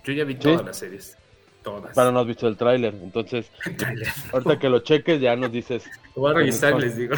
Yo 0.03 0.13
ya 0.13 0.23
vi 0.23 0.35
todas 0.35 0.65
las 0.65 0.77
series. 0.77 1.17
Todas. 1.63 1.93
Pero 1.93 2.11
no 2.11 2.21
has 2.21 2.27
visto 2.27 2.47
el 2.47 2.57
tráiler. 2.57 2.95
Entonces, 3.03 3.51
ahorita 4.33 4.57
que 4.57 4.69
lo 4.69 4.79
cheques, 4.79 5.19
ya 5.21 5.35
nos 5.35 5.51
dices. 5.51 5.83
Lo 6.15 6.23
voy 6.23 6.31
a 6.31 6.33
revisar, 6.35 6.79
les 6.79 6.95
digo. 6.95 7.15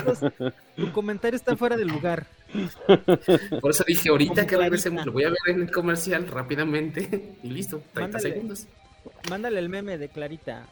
Tu 0.76 0.92
comentario 0.92 1.38
está 1.38 1.56
fuera 1.56 1.78
de 1.78 1.86
lugar. 1.86 2.26
Por 3.62 3.72
eso 3.72 3.84
dije, 3.88 4.10
ahorita 4.10 4.46
que 4.46 4.58
regresemos, 4.58 5.06
lo 5.06 5.12
voy 5.12 5.24
a 5.24 5.30
ver 5.30 5.56
en 5.56 5.62
el 5.62 5.72
comercial 5.72 6.28
rápidamente. 6.28 7.36
Y 7.44 7.50
listo, 7.50 7.82
30 7.94 8.20
segundos. 8.20 8.68
Mándale 9.30 9.60
el 9.60 9.70
meme 9.70 9.98
de 9.98 10.10
Clarita, 10.10 10.68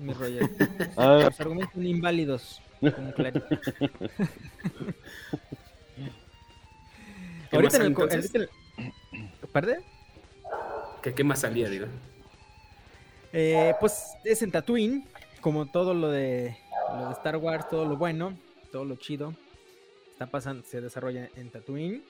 mi 0.00 0.12
Roger. 0.12 0.48
Ah. 0.96 1.22
Los 1.24 1.40
argumentos 1.40 1.74
son 1.74 1.86
inválidos. 1.86 2.60
Como 2.80 3.12
Clarita. 3.12 3.48
Ahorita 7.50 7.78
en 7.78 7.82
el, 7.82 7.96
el, 8.34 8.50
¿Perdón? 9.52 9.78
¿Qué, 11.02 11.14
¿Qué, 11.14 11.24
más 11.24 11.40
salía, 11.40 11.70
digo? 11.70 11.86
Eh, 13.32 13.74
pues 13.80 14.16
es 14.24 14.42
en 14.42 14.50
Tatooine, 14.50 15.06
como 15.40 15.66
todo 15.66 15.94
lo 15.94 16.10
de, 16.10 16.56
lo 16.94 17.06
de 17.06 17.12
Star 17.14 17.36
Wars, 17.36 17.68
todo 17.68 17.86
lo 17.86 17.96
bueno, 17.96 18.36
todo 18.70 18.84
lo 18.84 18.96
chido. 18.96 19.34
Está 20.12 20.26
pasando, 20.26 20.64
se 20.64 20.80
desarrolla 20.80 21.28
en 21.36 21.50
Tatooine. 21.50 22.02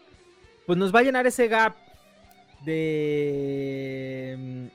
Pues 0.67 0.79
nos 0.79 0.95
va 0.95 1.01
a 1.01 1.03
llenar 1.03 1.27
ese 1.27 1.49
gap 1.49 1.77
de 2.65 4.71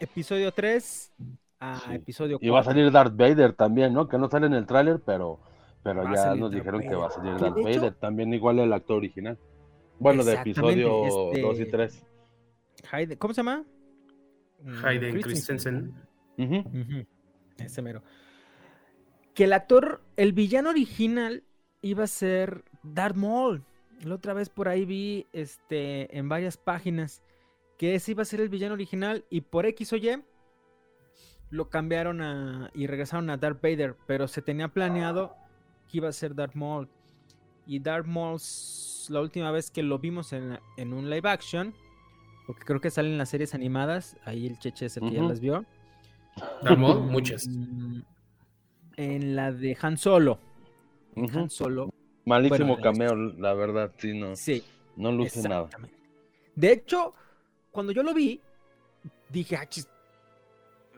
episodio 0.00 0.52
3 0.52 1.12
a 1.60 1.94
episodio 1.94 2.38
4. 2.38 2.46
Y 2.46 2.50
va 2.50 2.60
a 2.60 2.64
salir 2.64 2.90
Darth 2.90 3.16
Vader 3.16 3.52
también, 3.52 3.92
¿no? 3.92 4.08
Que 4.08 4.18
no 4.18 4.28
sale 4.28 4.46
en 4.46 4.54
el 4.54 4.66
tráiler, 4.66 5.00
pero, 5.04 5.40
pero 5.82 6.04
ya 6.14 6.34
nos 6.34 6.50
dijeron 6.50 6.80
que 6.80 6.94
va 6.94 7.08
a 7.08 7.10
salir 7.10 7.36
Darth 7.36 7.62
Vader. 7.62 7.94
También 7.94 8.32
igual 8.32 8.58
el 8.58 8.72
actor 8.72 8.96
original. 8.96 9.38
Bueno, 9.98 10.24
de 10.24 10.34
episodio 10.34 11.04
2 11.32 11.60
y 11.60 11.66
3. 11.66 12.06
¿Cómo 13.18 13.34
se 13.34 13.40
llama? 13.40 13.64
Mm, 14.62 14.84
Hayden 14.84 15.20
Christensen. 15.20 15.94
Ese 17.58 17.82
mero. 17.82 18.02
Que 19.34 19.44
el 19.44 19.52
actor, 19.52 20.00
el 20.16 20.32
villano 20.32 20.70
original 20.70 21.44
iba 21.82 22.04
a 22.04 22.06
ser 22.06 22.64
Darth 22.82 23.16
Maul. 23.16 23.64
La 24.02 24.14
otra 24.14 24.32
vez 24.32 24.48
por 24.48 24.68
ahí 24.68 24.86
vi 24.86 25.26
este, 25.32 26.16
en 26.16 26.28
varias 26.28 26.56
páginas 26.56 27.22
que 27.80 27.94
ese 27.94 28.10
iba 28.10 28.20
a 28.20 28.26
ser 28.26 28.42
el 28.42 28.50
villano 28.50 28.74
original 28.74 29.24
y 29.30 29.40
por 29.40 29.64
X 29.64 29.94
o 29.94 29.96
Y 29.96 30.10
lo 31.48 31.70
cambiaron 31.70 32.20
a, 32.20 32.70
y 32.74 32.86
regresaron 32.86 33.30
a 33.30 33.38
Darth 33.38 33.62
Vader, 33.62 33.96
pero 34.06 34.28
se 34.28 34.42
tenía 34.42 34.68
planeado 34.68 35.34
que 35.90 35.96
iba 35.96 36.10
a 36.10 36.12
ser 36.12 36.34
Darth 36.34 36.54
Maul. 36.54 36.90
Y 37.66 37.78
Darth 37.78 38.04
Maul 38.04 38.38
la 39.08 39.22
última 39.22 39.50
vez 39.50 39.70
que 39.70 39.82
lo 39.82 39.98
vimos 39.98 40.34
en, 40.34 40.58
un 40.92 41.08
live 41.08 41.26
action, 41.26 41.72
porque 42.46 42.66
creo 42.66 42.82
que 42.82 42.90
salen 42.90 43.16
las 43.16 43.30
series 43.30 43.54
animadas, 43.54 44.18
ahí 44.26 44.46
el 44.46 44.58
Cheche 44.58 44.84
es 44.84 44.98
el 44.98 45.08
que 45.08 45.16
ya 45.16 45.22
las 45.22 45.40
vio. 45.40 45.64
muchas. 47.08 47.48
Mm, 47.48 48.00
en 48.98 49.36
la 49.36 49.52
de 49.52 49.74
Han 49.80 49.96
Solo. 49.96 50.38
Han 51.16 51.48
Solo. 51.48 51.88
Malísimo 52.26 52.78
cameo, 52.78 53.16
la 53.16 53.54
verdad, 53.54 53.90
sí, 53.96 54.12
no. 54.12 54.36
Sí. 54.36 54.62
No 54.96 55.10
luce 55.12 55.48
nada. 55.48 55.70
De 56.54 56.72
hecho, 56.72 57.14
cuando 57.70 57.92
yo 57.92 58.02
lo 58.02 58.14
vi, 58.14 58.40
dije, 59.28 59.56
ah, 59.56 59.68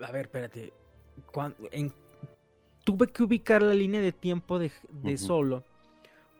a 0.03 0.13
ver, 0.13 0.27
espérate. 0.27 0.73
tuve 2.85 3.07
que 3.09 3.23
ubicar 3.23 3.63
la 3.63 3.75
línea 3.75 4.01
de 4.01 4.13
tiempo 4.13 4.59
de, 4.59 4.71
Solo 5.17 5.65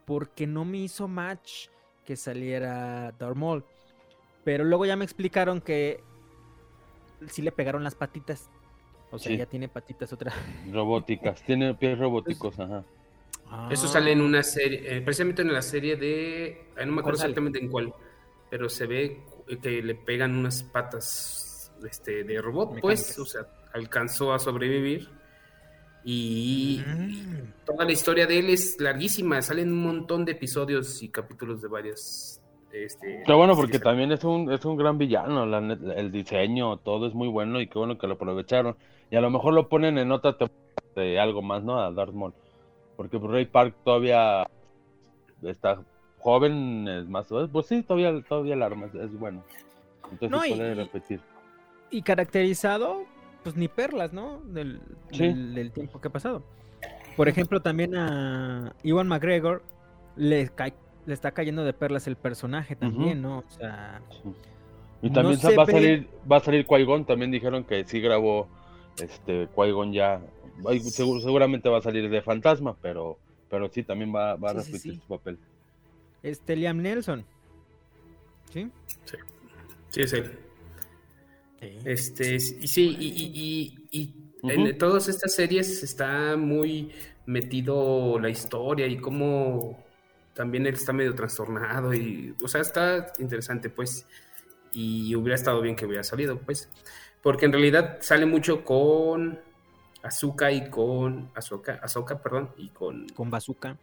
porque 0.05 0.47
no 0.47 0.65
me 0.65 0.79
hizo 0.79 1.07
match 1.07 1.69
que 2.05 2.17
saliera 2.17 3.13
Darmol. 3.13 3.65
Pero 4.45 4.65
luego 4.65 4.85
ya 4.85 4.97
me 4.97 5.05
explicaron 5.05 5.61
que 5.61 6.03
sí 7.29 7.43
le 7.43 7.53
pegaron 7.53 7.85
las 7.85 7.95
patitas. 7.95 8.51
O 9.13 9.19
sea, 9.19 9.37
ya 9.37 9.47
tiene 9.47 9.69
patitas 9.69 10.13
otra. 10.13 10.33
Robóticas, 10.73 11.43
tiene 11.43 11.75
pies 11.75 11.99
robóticos, 11.99 12.59
ajá. 12.59 12.85
Eso 13.71 13.87
sale 13.87 14.13
en 14.13 14.23
una 14.23 14.43
serie, 14.43 14.97
eh, 14.97 15.03
precisamente 15.03 15.43
en 15.43 15.53
la 15.53 15.61
serie 15.61 15.97
de. 15.97 16.69
no 16.87 16.93
me 16.93 17.01
acuerdo 17.01 17.19
exactamente 17.19 17.59
en 17.59 17.69
cuál, 17.69 17.93
pero 18.49 18.71
se 18.71 18.87
ve 18.87 19.21
que 19.61 19.83
le 19.83 19.95
pegan 19.95 20.37
unas 20.37 20.63
patas 20.63 21.73
este, 21.89 22.25
de 22.25 22.41
robot, 22.41 22.81
pues. 22.81 23.19
O 23.19 23.27
sea, 23.27 23.47
alcanzó 23.73 24.33
a 24.33 24.39
sobrevivir 24.39 25.09
y 26.05 26.83
mm. 26.85 27.65
toda 27.65 27.85
la 27.85 27.93
historia 27.93 28.27
de 28.27 28.39
él 28.39 28.51
es 28.51 28.81
larguísima, 28.81 29.41
salen 29.41 29.73
un 29.73 29.83
montón 29.83 30.25
de 30.25 30.33
episodios 30.33 31.03
y 31.03 31.09
capítulos 31.09 31.63
de 31.63 31.69
varias. 31.69 32.41
Este, 32.73 33.23
Pero 33.27 33.37
bueno, 33.37 33.55
porque 33.55 33.79
también 33.79 34.13
es 34.13 34.25
un, 34.25 34.51
es 34.51 34.65
un 34.65 34.77
gran 34.77 34.97
villano, 34.97 35.45
el 35.45 36.11
diseño, 36.11 36.79
todo 36.79 37.07
es 37.07 37.15
muy 37.15 37.29
bueno 37.29 37.61
y 37.61 37.67
qué 37.67 37.79
bueno 37.79 37.99
que 37.99 38.07
lo 38.07 38.15
aprovecharon. 38.15 38.77
Y 39.11 39.17
a 39.17 39.21
lo 39.21 39.31
mejor 39.31 39.53
lo 39.53 39.69
ponen 39.69 39.99
en 39.99 40.11
otra 40.11 40.37
de 40.97 41.21
algo 41.21 41.43
más, 41.43 41.63
¿no? 41.63 41.81
A 41.81 41.93
Darth 41.93 42.15
Maul. 42.15 42.33
Porque 42.97 43.19
Ray 43.19 43.45
Park 43.45 43.77
todavía 43.85 44.49
está 45.43 45.83
joven, 46.23 46.87
es 46.89 47.09
más, 47.09 47.27
pues 47.51 47.67
sí, 47.67 47.83
todavía, 47.83 48.23
todavía 48.23 48.55
el 48.55 48.63
arma 48.63 48.87
es, 48.87 49.19
bueno. 49.19 49.43
Entonces 50.11 50.57
puede 50.57 50.75
repetir. 50.75 51.21
Y 51.91 52.03
caracterizado 52.03 53.05
pues 53.43 53.57
ni 53.57 53.69
perlas, 53.69 54.13
¿no? 54.13 54.41
Del, 54.47 54.81
del, 55.11 55.73
tiempo 55.73 56.01
que 56.01 56.09
ha 56.09 56.13
pasado. 56.13 56.43
Por 57.17 57.29
ejemplo, 57.29 57.61
también 57.61 57.95
a 57.97 58.75
Iwan 58.83 59.09
McGregor 59.09 59.63
le, 60.17 60.51
le 61.07 61.15
está 61.15 61.33
cayendo 61.33 61.65
de 61.65 61.73
perlas 61.73 62.07
el 62.07 62.17
personaje 62.17 62.77
también, 62.77 63.21
¿no? 63.21 63.39
O 63.39 63.51
sea. 63.51 64.01
Y 65.03 65.11
también 65.11 65.39
va, 65.59 65.63
a 65.65 65.67
salir, 65.67 66.09
va 66.31 66.37
a 66.37 66.41
salir 66.41 66.67
también 67.07 67.33
dijeron 67.33 67.65
que 67.65 67.85
sí 67.85 68.01
grabó 68.01 68.47
este 69.03 69.49
qui 69.49 69.93
ya. 69.93 70.21
seguramente 70.91 71.69
va 71.69 71.79
a 71.79 71.83
salir 71.83 72.09
de 72.09 72.23
fantasma, 72.23 72.77
pero, 72.81 73.19
pero 73.51 73.69
sí, 73.69 73.83
también 73.83 74.15
va, 74.15 74.37
va 74.37 74.51
a 74.51 74.53
repetir 74.55 75.01
su 75.01 75.09
papel. 75.09 75.39
Este 76.23 76.57
Liam 76.57 76.79
Nelson. 76.79 77.25
¿Sí? 78.53 78.71
Sí, 79.05 79.17
sí 79.91 80.01
es 80.01 80.13
él. 80.13 80.39
Este, 81.85 82.35
y 82.35 82.67
sí, 82.67 82.97
y, 82.99 83.89
y, 83.93 84.15
en 84.43 84.77
todas 84.79 85.07
estas 85.07 85.35
series 85.35 85.85
está 85.85 86.37
muy 86.37 86.91
metido 87.27 88.19
la 88.19 88.31
historia 88.31 88.89
y 88.89 88.97
cómo 88.97 89.79
también 90.35 90.67
él 90.67 90.75
está 90.75 90.93
medio 90.93 91.15
trastornado 91.15 91.95
y, 91.95 92.35
o 92.43 92.49
sea, 92.49 92.61
está 92.61 93.13
interesante, 93.21 93.71
pues, 93.71 94.07
y 94.73 95.15
hubiera 95.15 95.37
estado 95.37 95.61
bien 95.61 95.77
que 95.77 95.87
hubiera 95.87 96.03
salido, 96.03 96.39
pues, 96.39 96.69
porque 97.23 97.47
en 97.47 97.53
realidad 97.53 97.99
sale 98.01 98.27
mucho 98.27 98.65
con 98.65 99.39
Azuka 100.03 100.51
y 100.51 100.69
con 100.69 101.31
Azoka, 101.35 101.75
Azoka, 101.83 102.21
perdón, 102.21 102.51
y 102.57 102.71
con... 102.71 103.09
Con 103.11 103.31
Bazooka. 103.31 103.77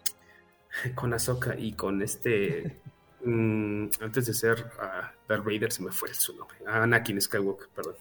Con 0.95 1.13
Azoka 1.13 1.55
y 1.57 1.73
con 1.73 2.01
este... 2.01 2.79
mm, 3.23 3.87
antes 4.01 4.25
de 4.27 4.33
ser 4.33 4.71
uh, 4.77 5.27
Darth 5.27 5.43
Vader 5.43 5.71
se 5.71 5.83
me 5.83 5.91
fue 5.91 6.13
su 6.13 6.35
nombre. 6.35 6.57
Anakin 6.65 7.21
Skywalker, 7.21 7.67
perdón. 7.69 7.95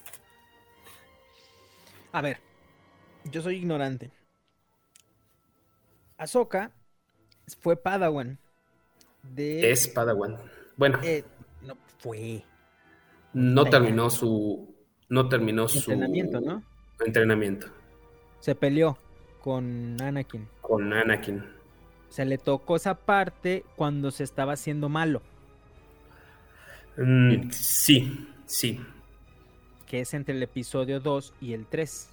A 2.11 2.21
ver, 2.21 2.39
yo 3.25 3.41
soy 3.41 3.57
ignorante. 3.57 4.11
Ahsoka 6.17 6.71
fue 7.61 7.75
Padawan. 7.75 8.37
De... 9.23 9.71
Es 9.71 9.87
Padawan. 9.87 10.37
Bueno. 10.75 10.99
Eh, 11.03 11.23
no 11.61 11.75
fue. 11.99 12.43
No 13.33 13.65
terminó 13.65 14.09
su. 14.09 14.75
No 15.07 15.29
terminó 15.29 15.67
su. 15.67 15.91
Entrenamiento, 15.91 16.41
¿no? 16.41 16.63
Entrenamiento. 17.05 17.67
Se 18.39 18.55
peleó 18.55 18.97
con 19.41 19.97
Anakin. 20.01 20.47
Con 20.61 20.93
Anakin. 20.93 21.58
Se 22.09 22.25
le 22.25 22.37
tocó 22.37 22.75
esa 22.75 22.95
parte 22.95 23.63
cuando 23.75 24.11
se 24.11 24.23
estaba 24.23 24.53
haciendo 24.53 24.89
malo. 24.89 25.21
Mm, 26.97 27.51
sí, 27.51 28.27
sí. 28.45 28.79
Que 29.85 30.01
es 30.01 30.13
entre 30.13 30.35
el 30.35 30.43
episodio 30.43 30.99
2 30.99 31.33
y 31.41 31.53
el 31.53 31.65
3. 31.65 32.09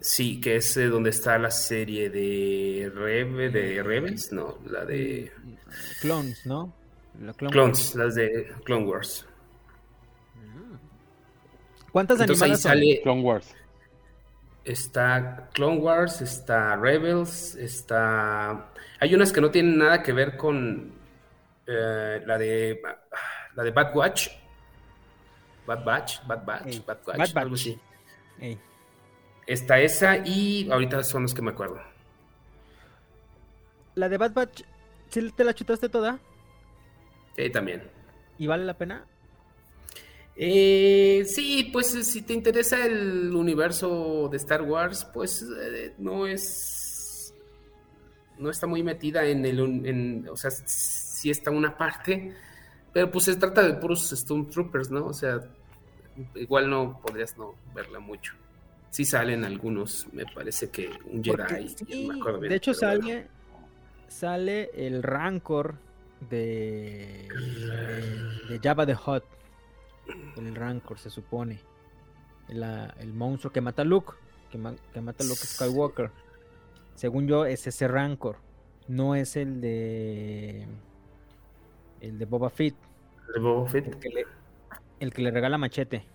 Sí, 0.00 0.40
que 0.40 0.56
es 0.56 0.76
eh, 0.78 0.86
donde 0.86 1.10
está 1.10 1.38
la 1.38 1.50
serie 1.50 2.08
de 2.08 2.90
Rebe, 2.94 3.50
de 3.50 3.82
Rebels, 3.82 4.32
no, 4.32 4.58
la 4.66 4.86
de 4.86 5.30
Clones, 6.00 6.46
¿no? 6.46 6.72
La 7.20 7.34
Clone 7.34 7.52
Clones, 7.52 7.94
las 7.96 8.14
de 8.14 8.50
Clone 8.64 8.86
Wars. 8.86 9.26
¿Cuántas 11.92 12.20
Entonces 12.20 12.42
animadas 12.42 12.66
ahí 12.66 12.78
sale, 12.78 13.00
Clone 13.02 13.22
Wars. 13.22 13.54
Está 14.64 15.48
Clone 15.52 15.78
Wars, 15.78 16.20
está 16.20 16.76
Rebels, 16.76 17.54
está... 17.54 18.70
Hay 19.00 19.14
unas 19.14 19.32
que 19.32 19.40
no 19.40 19.50
tienen 19.50 19.78
nada 19.78 20.02
que 20.02 20.12
ver 20.12 20.36
con 20.36 20.92
eh, 21.66 22.22
la 22.26 22.36
de 22.36 22.82
la 23.54 23.62
de 23.62 23.70
Bad 23.70 23.94
Watch. 23.94 24.28
Bad 25.66 25.84
Batch, 25.84 26.26
Bad 26.26 26.44
Batch, 26.44 26.66
Ey, 26.66 26.84
Bad 26.86 26.98
Watch, 27.06 27.32
Bad 27.32 27.42
algo 27.42 27.54
así. 27.54 27.78
Está 29.46 29.78
esa 29.78 30.16
y 30.18 30.70
ahorita 30.70 31.02
son 31.04 31.22
los 31.22 31.34
que 31.34 31.42
me 31.42 31.50
acuerdo. 31.50 31.80
La 33.94 34.08
de 34.08 34.18
Bad 34.18 34.32
Batch, 34.32 34.62
¿sí 35.08 35.30
te 35.30 35.44
la 35.44 35.54
chutaste 35.54 35.88
toda? 35.88 36.18
Sí, 37.36 37.50
también. 37.50 37.88
¿Y 38.38 38.46
vale 38.46 38.64
la 38.64 38.74
pena? 38.74 39.04
Eh, 40.42 41.26
sí, 41.26 41.68
pues 41.70 41.94
eh, 41.94 42.02
si 42.02 42.22
te 42.22 42.32
interesa 42.32 42.86
el 42.86 43.34
universo 43.34 44.26
de 44.30 44.38
Star 44.38 44.62
Wars, 44.62 45.06
pues 45.12 45.46
eh, 45.60 45.92
no 45.98 46.26
es. 46.26 47.34
No 48.38 48.48
está 48.48 48.66
muy 48.66 48.82
metida 48.82 49.26
en 49.26 49.44
el. 49.44 49.58
En, 49.86 50.26
o 50.30 50.36
sea, 50.36 50.50
sí 50.50 51.28
está 51.28 51.50
una 51.50 51.76
parte, 51.76 52.34
pero 52.90 53.10
pues 53.10 53.26
se 53.26 53.36
trata 53.36 53.62
de 53.62 53.74
puros 53.74 54.08
Stormtroopers, 54.08 54.90
¿no? 54.90 55.08
O 55.08 55.12
sea, 55.12 55.40
igual 56.34 56.70
no 56.70 56.98
podrías 57.02 57.36
no 57.36 57.54
verla 57.74 57.98
mucho. 57.98 58.32
Sí 58.88 59.04
salen 59.04 59.44
algunos, 59.44 60.06
me 60.14 60.24
parece 60.24 60.70
que 60.70 60.88
un 61.04 61.22
Jedi. 61.22 61.68
sí, 61.68 62.06
no 62.06 62.14
me 62.14 62.18
acuerdo 62.18 62.40
bien, 62.40 62.48
de 62.48 62.56
hecho 62.56 62.72
bueno. 62.72 63.02
sale 63.02 63.26
sale 64.08 64.70
el 64.74 65.02
Rancor 65.02 65.76
de, 66.30 67.28
de, 67.28 68.54
de 68.54 68.58
Jabba 68.58 68.86
the 68.86 68.94
Hutt. 68.94 69.39
El 70.36 70.54
Rancor 70.54 70.98
se 70.98 71.10
supone. 71.10 71.66
La- 72.48 72.94
el 72.98 73.12
monstruo 73.14 73.52
que 73.52 73.60
mata 73.60 73.82
a 73.82 73.84
Luke, 73.84 74.14
que, 74.50 74.58
ma- 74.58 74.76
que 74.92 75.00
mata 75.00 75.24
a 75.24 75.26
Luke 75.26 75.46
Skywalker. 75.46 76.12
Según 76.94 77.28
yo 77.28 77.46
es 77.46 77.66
ese 77.66 77.88
Rancor, 77.88 78.38
no 78.88 79.14
es 79.14 79.36
el 79.36 79.60
de 79.60 80.68
el 82.00 82.18
de 82.18 82.24
Boba 82.26 82.50
Fett, 82.50 82.76
De 83.34 83.40
Boba 83.40 83.66
Fett. 83.66 83.86
el 83.86 83.98
que 83.98 84.08
le, 84.10 84.26
el 85.00 85.12
que 85.12 85.22
le 85.22 85.30
regala 85.32 85.58
machete. 85.58 86.08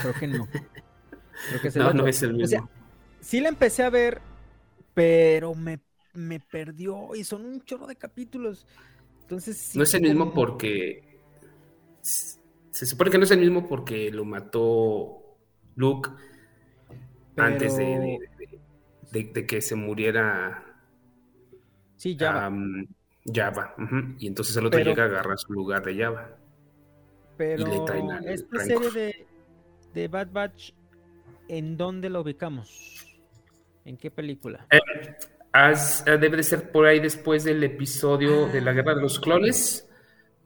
Creo 0.00 0.14
que 0.14 0.26
no. 0.26 0.48
Creo 1.46 1.60
que 1.60 1.68
es 1.68 1.76
el 1.76 1.82
No, 1.84 1.88
otro. 1.88 2.04
no 2.04 2.06
es 2.06 2.22
el 2.22 2.34
O 2.40 2.46
sea, 2.46 2.62
mismo. 2.62 2.70
sí 3.20 3.40
la 3.40 3.48
empecé 3.48 3.82
a 3.84 3.90
ver, 3.90 4.22
pero 4.94 5.54
me, 5.54 5.80
me 6.14 6.40
perdió 6.40 7.14
y 7.14 7.24
son 7.24 7.44
un 7.46 7.62
chorro 7.64 7.86
de 7.86 7.96
capítulos. 7.96 8.66
Entonces, 9.22 9.58
sí, 9.58 9.78
No 9.78 9.84
es 9.84 9.94
el 9.94 10.02
mismo 10.02 10.32
porque. 10.34 11.07
Se 12.70 12.86
supone 12.86 13.10
que 13.10 13.18
no 13.18 13.24
es 13.24 13.30
el 13.30 13.40
mismo 13.40 13.66
porque 13.68 14.10
lo 14.10 14.24
mató 14.24 15.36
Luke 15.76 16.10
antes 17.36 17.76
de, 17.76 17.84
Pero- 17.84 18.00
de- 19.12 19.22
de- 19.24 19.32
de 19.32 19.46
que 19.46 19.60
se 19.60 19.74
muriera 19.74 20.64
Sí, 21.96 22.16
Java. 22.18 22.48
ujú, 23.78 24.14
Y 24.18 24.26
entonces 24.28 24.56
el 24.56 24.66
otro 24.66 24.78
Pero- 24.78 24.90
llega 24.90 25.02
a 25.04 25.06
agarrar 25.06 25.38
su 25.38 25.52
lugar 25.52 25.84
de 25.84 25.96
Java. 25.96 26.36
pero 27.36 27.66
le 27.66 27.80
traen 27.86 28.10
al 28.10 28.26
esta 28.28 28.58
serie 28.60 28.90
de, 28.90 29.26
de 29.94 30.08
Bad 30.08 30.28
Batch, 30.32 30.72
¿en 31.48 31.76
dónde 31.76 32.10
la 32.10 32.20
ubicamos? 32.20 33.04
¿En 33.84 33.96
qué 33.96 34.10
película? 34.10 34.66
Eh, 34.70 34.78
eh, 35.54 36.18
debe 36.18 36.36
de 36.36 36.42
ser 36.42 36.70
por 36.72 36.86
ahí 36.86 37.00
después 37.00 37.44
del 37.44 37.62
episodio 37.64 38.46
de 38.48 38.60
la 38.60 38.72
Guerra 38.72 38.94
de 38.94 39.00
Ah. 39.00 39.02
los 39.02 39.18
Clones. 39.20 39.87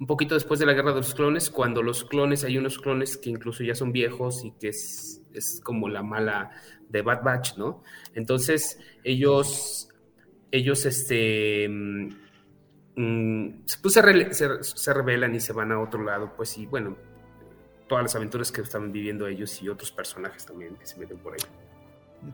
Un 0.03 0.07
poquito 0.09 0.35
después 0.35 0.59
de 0.59 0.67
la 0.67 0.73
Guerra 0.73 0.91
de 0.91 0.97
los 0.97 1.15
Clones, 1.15 1.49
cuando 1.49 1.81
los 1.81 2.03
clones, 2.03 2.43
hay 2.43 2.59
unos 2.59 2.81
clones 2.81 3.17
que 3.17 3.31
incluso 3.31 3.62
ya 3.62 3.77
son 3.77 3.93
viejos 3.93 4.45
y 4.45 4.51
que 4.51 4.67
es, 4.67 5.23
es 5.33 5.61
como 5.62 5.88
la 5.88 6.03
mala 6.03 6.51
de 6.88 7.03
Bad 7.03 7.23
Batch, 7.23 7.57
¿no? 7.57 7.85
Entonces, 8.12 8.81
ellos, 9.05 9.88
ellos, 10.51 10.87
este, 10.87 11.69
mm, 11.69 12.09
mm, 12.97 13.65
pues 13.81 13.95
se, 13.95 14.35
se, 14.35 14.49
se 14.65 14.93
rebelan 14.93 15.37
y 15.37 15.38
se 15.38 15.53
van 15.53 15.71
a 15.71 15.81
otro 15.81 16.03
lado, 16.03 16.33
pues, 16.37 16.59
y 16.59 16.67
bueno, 16.67 16.97
todas 17.88 18.03
las 18.03 18.17
aventuras 18.17 18.51
que 18.51 18.62
están 18.62 18.91
viviendo 18.91 19.29
ellos 19.29 19.62
y 19.62 19.69
otros 19.69 19.93
personajes 19.93 20.45
también 20.45 20.75
que 20.75 20.85
se 20.85 20.99
meten 20.99 21.19
por 21.19 21.35
ahí. 21.35 21.49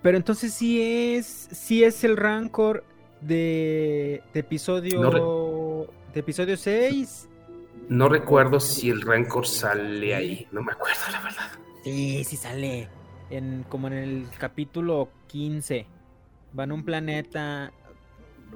Pero 0.01 0.17
entonces 0.17 0.55
sí 0.55 0.81
es, 0.81 1.27
sí 1.53 1.85
es 1.85 2.03
el 2.03 2.17
Rancor 2.17 2.83
de, 3.21 4.23
de 4.33 4.41
episodio 4.41 5.03
No 5.03 5.87
de 6.15 6.21
episodio 6.21 6.57
6. 6.57 7.29
No 7.89 8.09
recuerdo 8.09 8.61
si 8.61 8.91
el 8.91 9.01
Rancor 9.03 9.47
sale 9.47 10.15
ahí, 10.15 10.47
no 10.53 10.63
me 10.63 10.73
acuerdo, 10.73 11.01
la 11.11 11.21
verdad. 11.23 11.51
Sí, 11.85 12.23
sí 12.25 12.37
sale. 12.37 12.89
En, 13.31 13.65
como 13.69 13.87
en 13.89 13.93
el 13.95 14.27
capítulo 14.39 15.09
15. 15.29 15.87
Van 16.53 16.71
a 16.71 16.75
un 16.75 16.85
planeta. 16.85 17.73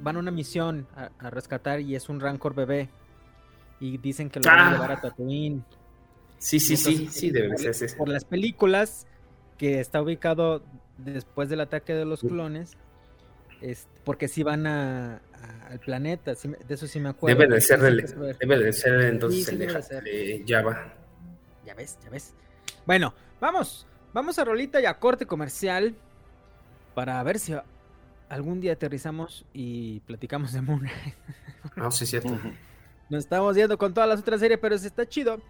Van 0.01 0.17
a 0.17 0.19
una 0.19 0.31
misión 0.31 0.87
a, 0.97 1.11
a 1.19 1.31
rescatar 1.31 1.81
y 1.81 1.95
es 1.95 2.09
un 2.09 2.21
Rancor 2.21 2.55
bebé. 2.55 2.89
Y 3.81 3.99
dicen 3.99 4.29
que 4.31 4.41
lo 4.41 4.45
van 4.51 4.59
a 4.59 4.69
Ah. 4.69 4.73
llevar 4.73 4.93
a 4.93 5.01
Tatooine. 5.01 5.65
Sí, 6.39 6.59
sí, 6.61 6.77
sí, 6.77 6.91
Entonces, 6.93 7.15
sí, 7.21 7.31
debe 7.31 7.57
ser 7.59 7.71
ese. 7.71 7.97
por 7.97 8.09
las 8.09 8.25
películas 8.25 9.07
que 9.59 9.81
está 9.81 10.03
ubicado 10.03 10.63
después 10.99 11.49
del 11.49 11.61
ataque 11.61 11.95
de 11.95 12.05
los 12.05 12.21
clones. 12.21 12.77
es- 13.61 13.87
porque 14.05 14.27
sí 14.27 14.43
van 14.43 14.67
a, 14.67 15.23
a- 15.43 15.67
al 15.73 15.79
planeta. 15.81 16.35
sí 16.35 16.49
de 16.49 16.75
eso 16.75 16.87
sí 16.87 17.01
me 17.01 17.09
acuerdo. 17.11 17.39
Debe 17.39 17.55
de 17.55 17.61
ser, 17.61 17.83
el- 17.85 18.37
debe 18.39 18.59
de 18.59 18.73
ser 18.73 19.01
entonces 19.03 19.41
Sí, 19.41 19.45
sí, 19.45 19.51
el 19.53 19.59
de, 19.59 19.83
ser. 19.83 20.05
Java. 20.47 20.95
Ya 21.65 21.75
ves, 21.75 21.99
ya 22.03 22.11
ves. 22.11 22.35
Bueno, 22.87 23.15
vamos. 23.41 23.87
Vamos 24.13 24.39
a 24.39 24.45
rolita 24.45 24.81
y 24.81 24.85
a 24.87 24.95
corte 24.99 25.25
comercial 25.27 25.95
para 26.95 27.23
ver 27.23 27.39
si 27.39 27.55
algún 28.29 28.61
día 28.61 28.73
aterrizamos 28.75 29.45
y 29.55 30.01
platicamos 30.01 30.53
de 30.53 30.61
Moon. 30.63 30.87
No, 31.77 31.91
sí, 31.91 32.05
es 32.05 32.11
cierto. 32.11 32.39
Nos 33.09 33.25
estamos 33.25 33.57
yendo 33.57 33.79
con 33.79 33.95
todas 33.95 34.09
las 34.09 34.21
otras 34.21 34.41
series, 34.41 34.59
pero 34.59 34.77
se 34.79 34.87
está 34.89 35.07
chido 35.07 35.41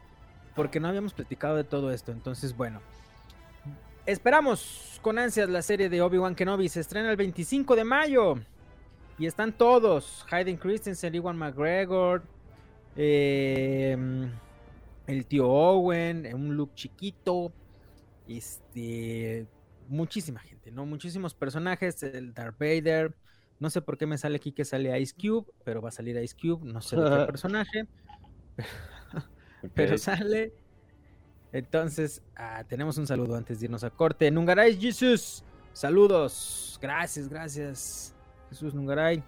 porque 0.54 0.78
no 0.80 0.88
habíamos 0.88 1.12
platicado 1.14 1.56
de 1.56 1.64
todo 1.64 1.90
esto. 1.92 2.12
Entonces, 2.12 2.56
bueno. 2.56 2.80
Esperamos 4.04 4.98
con 5.00 5.18
ansias 5.18 5.48
la 5.48 5.62
serie 5.62 5.88
de 5.88 6.02
Obi-Wan 6.02 6.34
Kenobi. 6.34 6.68
Se 6.68 6.80
estrena 6.80 7.10
el 7.10 7.16
25 7.16 7.76
de 7.76 7.84
mayo. 7.84 8.34
Y 9.18 9.26
están 9.26 9.52
todos. 9.52 10.26
Hayden 10.30 10.56
Christensen, 10.56 11.14
Ewan 11.14 11.36
McGregor. 11.36 12.22
eh, 12.96 13.96
el 15.06 15.26
tío 15.26 15.48
Owen. 15.48 16.28
Un 16.34 16.56
look 16.56 16.74
chiquito. 16.74 17.52
Este. 18.28 19.46
Muchísima 19.88 20.40
gente, 20.40 20.70
¿no? 20.70 20.86
Muchísimos 20.86 21.34
personajes. 21.34 22.02
El 22.02 22.32
Darth 22.34 22.58
Vader. 22.58 23.14
No 23.58 23.70
sé 23.70 23.80
por 23.80 23.96
qué 23.96 24.06
me 24.06 24.18
sale 24.18 24.36
aquí 24.36 24.50
que 24.52 24.64
sale 24.64 24.98
Ice 25.00 25.14
Cube, 25.14 25.46
pero 25.64 25.80
va 25.80 25.90
a 25.90 25.92
salir 25.92 26.16
Ice 26.16 26.34
Cube, 26.34 26.64
no 26.64 26.80
sé 26.80 26.96
de 26.96 27.08
qué 27.08 27.26
personaje, 27.26 27.86
pero 29.74 29.96
sale. 29.98 30.52
Entonces, 31.52 32.22
ah, 32.34 32.64
tenemos 32.68 32.98
un 32.98 33.06
saludo 33.06 33.36
antes 33.36 33.60
de 33.60 33.66
irnos 33.66 33.84
a 33.84 33.90
corte. 33.90 34.28
Nungaray 34.32 34.76
Jesus, 34.80 35.44
saludos. 35.72 36.76
Gracias, 36.82 37.28
gracias. 37.28 38.16
Jesús 38.52 38.74
Nungaray. 38.74 39.24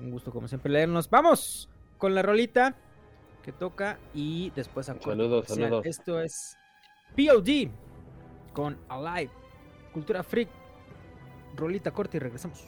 Un 0.00 0.10
gusto 0.10 0.32
como 0.32 0.48
siempre 0.48 0.72
leernos. 0.72 1.08
Vamos 1.08 1.68
con 1.98 2.16
la 2.16 2.22
rolita 2.22 2.74
que 3.44 3.52
toca 3.52 3.96
y 4.12 4.50
después 4.56 4.88
a 4.88 5.00
Saludos, 5.00 5.46
saludos. 5.46 5.86
Esto 5.86 6.20
es 6.20 6.58
POD 7.14 7.70
con 8.52 8.76
Alive, 8.88 9.30
Cultura 9.92 10.24
Freak. 10.24 10.48
Rolita 11.54 11.92
corta 11.92 12.16
y 12.16 12.20
regresamos. 12.20 12.66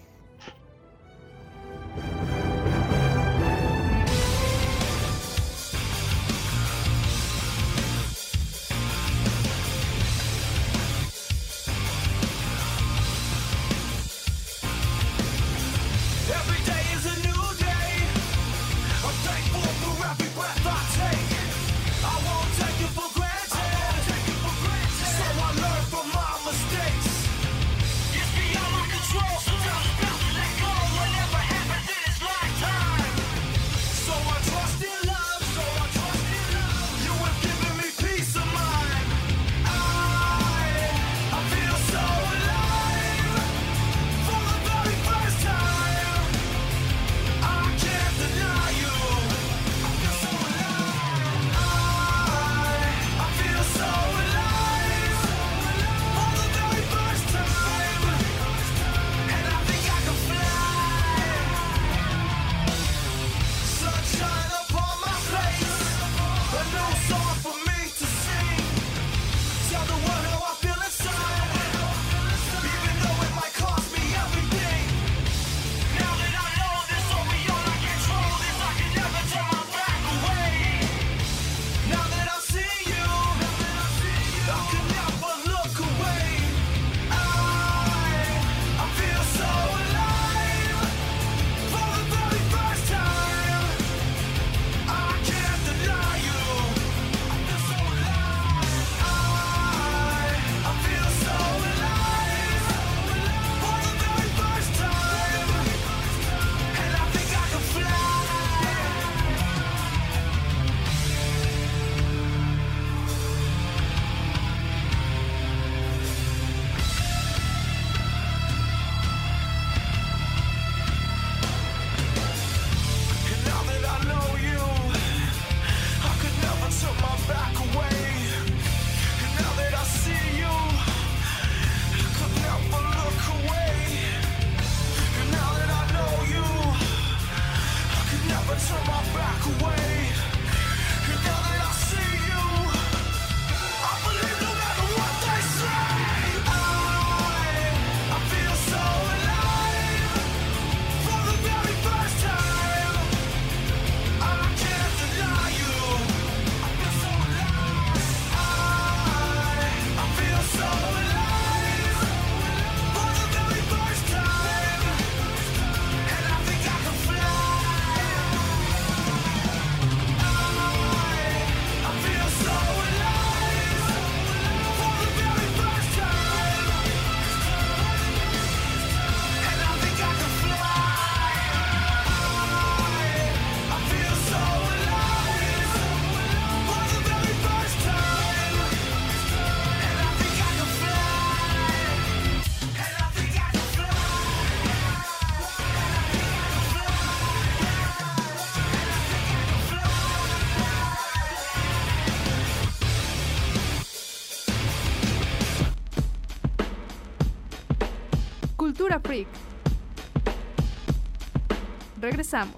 Regresamos. 212.18 212.56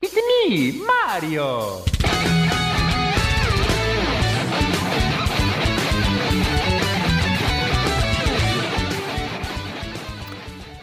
It's 0.00 0.14
me, 0.14 0.72
Mario. 0.86 1.82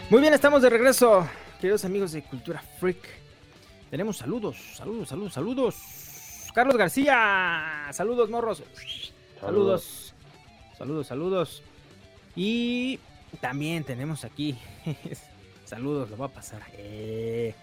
Muy 0.10 0.19
bien, 0.19 0.34
estamos 0.34 0.62
de 0.62 0.69
regreso, 0.69 1.25
queridos 1.62 1.85
amigos 1.85 2.12
de 2.12 2.21
Cultura 2.23 2.62
Freak. 2.81 2.98
Tenemos 3.89 4.17
saludos, 4.17 4.58
saludos, 4.75 5.08
saludos, 5.08 5.31
saludos. 5.31 5.75
Carlos 6.54 6.75
García, 6.75 7.87
saludos, 7.93 8.29
morros. 8.29 8.62
Saludos, 9.39 10.13
saludos, 10.77 11.08
saludos. 11.08 11.63
Y 12.35 13.00
también 13.39 13.85
tenemos 13.85 14.25
aquí, 14.25 14.58
saludos, 15.72 16.10
lo 16.10 16.17
va 16.17 16.26
a 16.26 16.30
pasar. 16.30 16.62
Eh, 16.74 17.56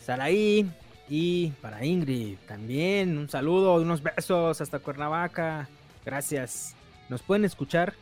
Saraí 0.00 0.70
y 1.08 1.48
para 1.60 1.84
Ingrid 1.84 2.36
también 2.46 3.18
un 3.18 3.28
saludo, 3.28 3.74
unos 3.74 4.04
besos 4.04 4.60
hasta 4.60 4.78
Cuernavaca. 4.78 5.68
Gracias. 6.04 6.76
Nos 7.08 7.22
pueden 7.22 7.44
escuchar 7.44 7.94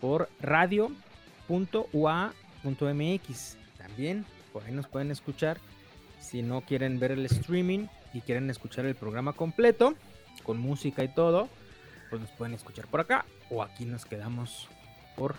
por 0.00 0.30
radio.ua.mx. 0.40 0.78
También 3.76 4.24
por 4.50 4.64
ahí 4.64 4.72
nos 4.72 4.88
pueden 4.88 5.10
escuchar. 5.10 5.58
Si 6.18 6.40
no 6.40 6.62
quieren 6.62 6.98
ver 6.98 7.12
el 7.12 7.26
streaming 7.26 7.88
y 8.14 8.22
quieren 8.22 8.48
escuchar 8.48 8.86
el 8.86 8.94
programa 8.94 9.34
completo 9.34 9.94
con 10.42 10.58
música 10.58 11.04
y 11.04 11.08
todo, 11.08 11.50
pues 12.08 12.22
nos 12.22 12.30
pueden 12.30 12.54
escuchar 12.54 12.86
por 12.86 13.00
acá 13.00 13.26
o 13.50 13.62
aquí 13.62 13.84
nos 13.84 14.06
quedamos 14.06 14.68
por 15.16 15.36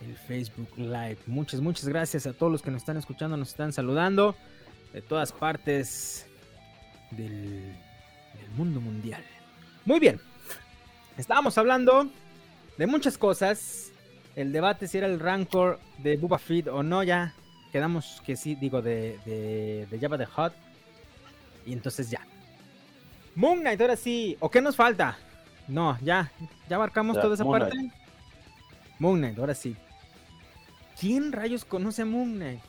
el 0.00 0.16
Facebook 0.16 0.68
Live. 0.76 1.18
Muchas, 1.26 1.60
muchas 1.60 1.88
gracias 1.88 2.26
a 2.26 2.32
todos 2.32 2.50
los 2.50 2.62
que 2.62 2.70
nos 2.70 2.82
están 2.82 2.96
escuchando, 2.96 3.36
nos 3.36 3.50
están 3.50 3.72
saludando 3.72 4.34
de 4.92 5.02
todas 5.02 5.32
partes 5.32 6.26
del, 7.10 7.74
mundo 8.56 8.80
mundial. 8.80 9.22
Muy 9.84 10.00
bien, 10.00 10.20
estábamos 11.16 11.56
hablando 11.56 12.10
de 12.76 12.86
muchas 12.86 13.16
cosas. 13.16 13.92
El 14.34 14.52
debate 14.52 14.88
si 14.88 14.98
era 14.98 15.06
el 15.06 15.20
Rancor 15.20 15.78
de 15.98 16.16
Bubba 16.16 16.38
Feed 16.38 16.68
o 16.68 16.82
no, 16.82 17.02
ya, 17.02 17.34
quedamos 17.70 18.22
que 18.24 18.36
sí, 18.36 18.54
digo, 18.54 18.82
de, 18.82 19.18
de, 19.24 19.86
de 19.90 19.98
Java 20.00 20.16
de 20.16 20.26
Hot. 20.26 20.52
Y 21.66 21.72
entonces 21.72 22.10
ya. 22.10 22.20
Moon 23.34 23.60
Knight, 23.60 23.80
ahora 23.80 23.96
sí. 23.96 24.36
¿O 24.40 24.50
qué 24.50 24.60
nos 24.60 24.74
falta? 24.74 25.16
No, 25.68 25.96
ya, 26.00 26.32
ya 26.68 26.76
abarcamos 26.76 27.20
toda 27.20 27.34
esa 27.34 27.44
parte. 27.44 27.76
Moon 28.98 29.18
Knight, 29.18 29.38
ahora 29.38 29.54
sí. 29.54 29.76
¿Quién 31.00 31.32
rayos 31.32 31.64
conoce 31.64 32.02
a 32.02 32.04
Moon 32.04 32.34
Knight? 32.34 32.60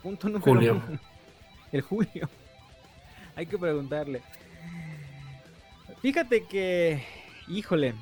Punto 0.00 0.28
número 0.28 0.44
Julio. 0.44 0.82
El 1.72 1.80
Julio. 1.80 2.28
Hay 3.34 3.46
que 3.46 3.58
preguntarle. 3.58 4.22
Fíjate 6.00 6.44
que, 6.44 7.02
híjole, 7.48 7.94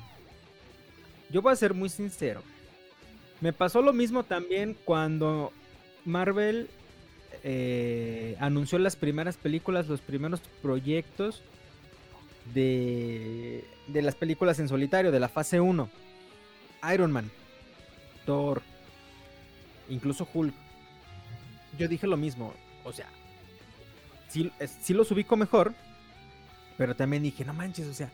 yo 1.31 1.41
voy 1.41 1.53
a 1.53 1.55
ser 1.55 1.73
muy 1.73 1.89
sincero. 1.89 2.43
Me 3.39 3.51
pasó 3.51 3.81
lo 3.81 3.93
mismo 3.93 4.23
también 4.23 4.77
cuando 4.85 5.51
Marvel 6.05 6.69
eh, 7.43 8.35
anunció 8.39 8.77
las 8.77 8.95
primeras 8.95 9.37
películas, 9.37 9.87
los 9.87 10.01
primeros 10.01 10.41
proyectos 10.61 11.41
de, 12.53 13.65
de 13.87 14.01
las 14.03 14.13
películas 14.13 14.59
en 14.59 14.67
solitario, 14.67 15.11
de 15.11 15.19
la 15.19 15.29
fase 15.29 15.59
1. 15.59 15.89
Iron 16.93 17.11
Man, 17.11 17.31
Thor, 18.25 18.61
incluso 19.91 20.27
Hulk. 20.33 20.53
Yo 21.77 21.87
dije 21.87 22.07
lo 22.07 22.17
mismo, 22.17 22.53
o 22.83 22.91
sea, 22.91 23.07
sí, 24.27 24.51
sí 24.81 24.93
los 24.93 25.11
ubico 25.11 25.37
mejor, 25.37 25.73
pero 26.77 26.95
también 26.95 27.23
dije, 27.23 27.45
no 27.45 27.53
manches, 27.53 27.87
o 27.87 27.93
sea, 27.93 28.09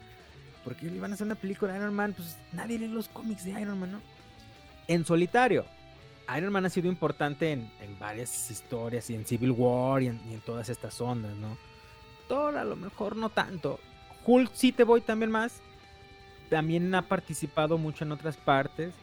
¿por 0.64 0.76
qué 0.76 0.88
le 0.88 0.98
iban 0.98 1.12
a 1.12 1.14
hacer 1.16 1.26
una 1.26 1.36
película 1.36 1.74
de 1.74 1.80
Iron 1.80 1.94
Man? 1.94 2.14
Pues 2.14 2.38
nadie 2.52 2.78
lee 2.78 2.88
los 2.88 3.08
cómics 3.08 3.46
de 3.46 3.60
Iron 3.62 3.80
Man, 3.80 3.94
¿no? 3.94 4.02
En 4.88 5.06
solitario, 5.06 5.66
Iron 6.36 6.52
Man 6.52 6.66
ha 6.66 6.70
sido 6.70 6.88
importante 6.88 7.52
en, 7.52 7.70
varias 8.00 8.52
historias 8.52 9.10
y 9.10 9.16
en 9.16 9.26
Civil 9.26 9.52
War 9.52 10.04
y 10.04 10.08
en, 10.08 10.42
todas 10.46 10.70
estas 10.70 11.00
ondas, 11.00 11.36
¿no? 11.38 11.58
Thor 12.28 12.58
a 12.58 12.66
lo 12.66 12.76
mejor 12.76 13.16
no 13.16 13.30
tanto. 13.30 13.80
Hulk 14.26 14.52
sí 14.54 14.72
te 14.72 14.84
voy 14.84 15.02
también 15.02 15.32
más. 15.32 15.62
También 16.50 16.94
ha 16.96 17.04
participado 17.04 17.78
mucho 17.78 18.04
en 18.04 18.12
otras 18.12 18.36
partes. 18.36 18.94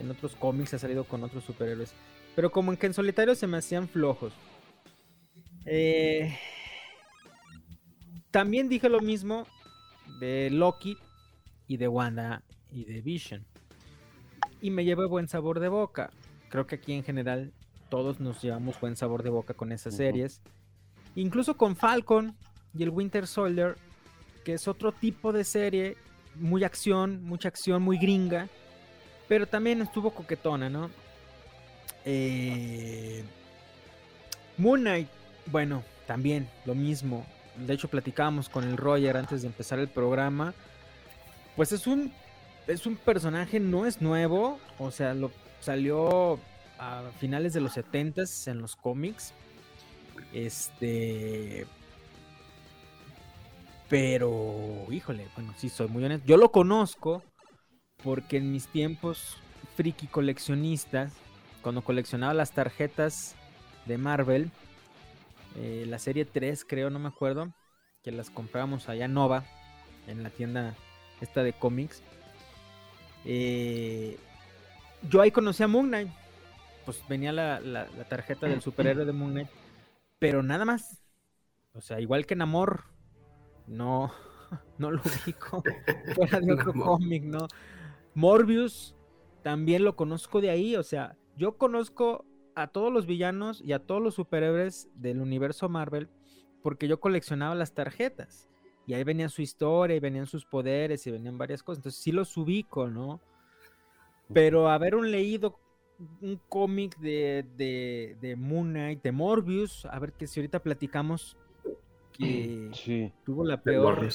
En 0.00 0.10
otros 0.10 0.36
cómics 0.36 0.74
ha 0.74 0.78
salido 0.78 1.04
con 1.04 1.22
otros 1.22 1.44
superhéroes. 1.44 1.94
Pero 2.34 2.50
como 2.50 2.72
en 2.72 2.78
que 2.78 2.86
en 2.86 2.94
solitario 2.94 3.34
se 3.34 3.46
me 3.46 3.58
hacían 3.58 3.88
flojos. 3.88 4.32
Eh, 5.66 6.36
también 8.30 8.68
dije 8.68 8.88
lo 8.88 9.00
mismo 9.00 9.46
de 10.18 10.50
Loki 10.50 10.98
y 11.66 11.76
de 11.76 11.88
Wanda 11.88 12.42
y 12.70 12.84
de 12.84 13.00
Vision. 13.00 13.46
Y 14.60 14.70
me 14.70 14.84
llevé 14.84 15.06
buen 15.06 15.28
sabor 15.28 15.60
de 15.60 15.68
boca. 15.68 16.10
Creo 16.48 16.66
que 16.66 16.76
aquí 16.76 16.92
en 16.92 17.04
general 17.04 17.52
todos 17.88 18.20
nos 18.20 18.42
llevamos 18.42 18.80
buen 18.80 18.96
sabor 18.96 19.22
de 19.22 19.30
boca 19.30 19.54
con 19.54 19.72
esas 19.72 19.96
series. 19.96 20.42
Incluso 21.14 21.56
con 21.56 21.76
Falcon 21.76 22.36
y 22.76 22.82
el 22.82 22.90
Winter 22.90 23.26
Soldier, 23.26 23.76
que 24.44 24.54
es 24.54 24.66
otro 24.66 24.92
tipo 24.92 25.32
de 25.32 25.44
serie, 25.44 25.96
muy 26.34 26.64
acción, 26.64 27.22
mucha 27.22 27.48
acción, 27.48 27.82
muy 27.82 27.98
gringa, 27.98 28.48
pero 29.28 29.46
también 29.46 29.80
estuvo 29.80 30.10
coquetona, 30.10 30.68
¿no? 30.68 30.90
Eh, 32.04 33.24
Moon 34.56 34.80
Knight, 34.80 35.08
bueno, 35.46 35.82
también 36.06 36.48
lo 36.64 36.74
mismo. 36.74 37.26
De 37.56 37.74
hecho, 37.74 37.88
platicábamos 37.88 38.48
con 38.48 38.64
el 38.64 38.76
Roger 38.76 39.16
antes 39.16 39.42
de 39.42 39.48
empezar 39.48 39.78
el 39.78 39.88
programa. 39.88 40.54
Pues 41.56 41.72
es 41.72 41.86
un 41.86 42.12
es 42.66 42.86
un 42.86 42.96
personaje, 42.96 43.60
no 43.60 43.86
es 43.86 44.00
nuevo, 44.00 44.58
o 44.78 44.90
sea, 44.90 45.12
lo 45.14 45.30
salió 45.60 46.38
a 46.78 47.02
finales 47.18 47.52
de 47.52 47.60
los 47.60 47.72
70 47.74 48.22
en 48.46 48.60
los 48.60 48.74
cómics. 48.74 49.34
Este 50.32 51.66
pero, 53.88 54.86
híjole, 54.90 55.28
bueno, 55.36 55.54
sí 55.56 55.68
soy 55.68 55.88
muy 55.88 56.04
honesto. 56.04 56.26
Yo 56.26 56.36
lo 56.36 56.50
conozco 56.50 57.22
porque 58.02 58.38
en 58.38 58.50
mis 58.50 58.66
tiempos 58.66 59.36
friki 59.76 60.06
coleccionistas 60.06 61.12
cuando 61.64 61.82
coleccionaba 61.82 62.34
las 62.34 62.52
tarjetas 62.52 63.34
de 63.86 63.96
Marvel, 63.96 64.50
eh, 65.56 65.86
la 65.88 65.98
serie 65.98 66.26
3 66.26 66.62
creo, 66.66 66.90
no 66.90 66.98
me 66.98 67.08
acuerdo, 67.08 67.54
que 68.02 68.12
las 68.12 68.28
comprábamos 68.28 68.90
allá 68.90 69.08
Nova, 69.08 69.44
en 70.06 70.22
la 70.22 70.28
tienda 70.28 70.74
esta 71.22 71.42
de 71.42 71.54
cómics. 71.54 72.02
Eh, 73.24 74.18
yo 75.08 75.22
ahí 75.22 75.30
conocí 75.30 75.62
a 75.62 75.66
Moon 75.66 75.88
Knight, 75.88 76.10
pues 76.84 77.02
venía 77.08 77.32
la, 77.32 77.88
tarjeta 78.10 78.46
del 78.46 78.60
superhéroe 78.60 79.06
de 79.06 79.12
Moon 79.12 79.32
Knight, 79.32 79.48
pero 80.18 80.42
nada 80.42 80.66
más. 80.66 81.02
O 81.72 81.80
sea, 81.80 81.98
igual 81.98 82.26
que 82.26 82.36
Namor, 82.36 82.84
no, 83.66 84.12
no 84.76 84.90
lo 84.90 85.00
ubico 85.00 85.62
fuera 86.14 86.40
de 86.40 86.52
otro 86.60 86.74
cómic, 86.74 87.24
¿no? 87.24 87.48
Morbius 88.12 88.94
también 89.42 89.82
lo 89.82 89.96
conozco 89.96 90.42
de 90.42 90.50
ahí, 90.50 90.76
o 90.76 90.82
sea, 90.82 91.16
yo 91.36 91.56
conozco 91.56 92.24
a 92.54 92.68
todos 92.68 92.92
los 92.92 93.06
villanos 93.06 93.60
y 93.60 93.72
a 93.72 93.80
todos 93.80 94.02
los 94.02 94.14
superhéroes 94.14 94.88
del 94.94 95.20
universo 95.20 95.68
Marvel 95.68 96.08
porque 96.62 96.88
yo 96.88 96.98
coleccionaba 96.98 97.54
las 97.54 97.74
tarjetas. 97.74 98.48
Y 98.86 98.94
ahí 98.94 99.04
venía 99.04 99.28
su 99.28 99.42
historia, 99.42 99.96
y 99.96 100.00
venían 100.00 100.26
sus 100.26 100.46
poderes, 100.46 101.06
y 101.06 101.10
venían 101.10 101.36
varias 101.36 101.62
cosas. 101.62 101.80
Entonces 101.80 102.02
sí 102.02 102.10
los 102.10 102.36
ubico, 102.36 102.88
¿no? 102.88 103.20
Pero 104.32 104.70
haber 104.70 104.94
un 104.94 105.10
leído 105.10 105.58
un 106.20 106.40
cómic 106.48 106.96
de, 106.98 107.44
de, 107.56 108.16
de, 108.20 108.36
Moon 108.36 108.70
Knight, 108.70 109.02
de 109.02 109.12
Morbius, 109.12 109.84
a 109.86 109.98
ver 109.98 110.12
que 110.12 110.26
si 110.26 110.40
ahorita 110.40 110.62
platicamos 110.62 111.36
que 112.12 113.12
tuvo 113.24 113.44
la 113.44 113.62
peor 113.62 114.08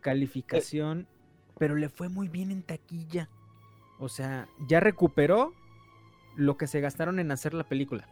calificación, 0.00 1.06
pero 1.58 1.76
le 1.76 1.88
fue 1.88 2.08
muy 2.08 2.28
bien 2.28 2.50
en 2.50 2.62
taquilla. 2.62 3.28
O 3.98 4.08
sea, 4.08 4.48
ya 4.66 4.80
recuperó 4.80 5.52
lo 6.36 6.56
que 6.56 6.66
se 6.66 6.80
gastaron 6.80 7.18
en 7.18 7.30
hacer 7.30 7.54
la 7.54 7.64
película 7.64 8.06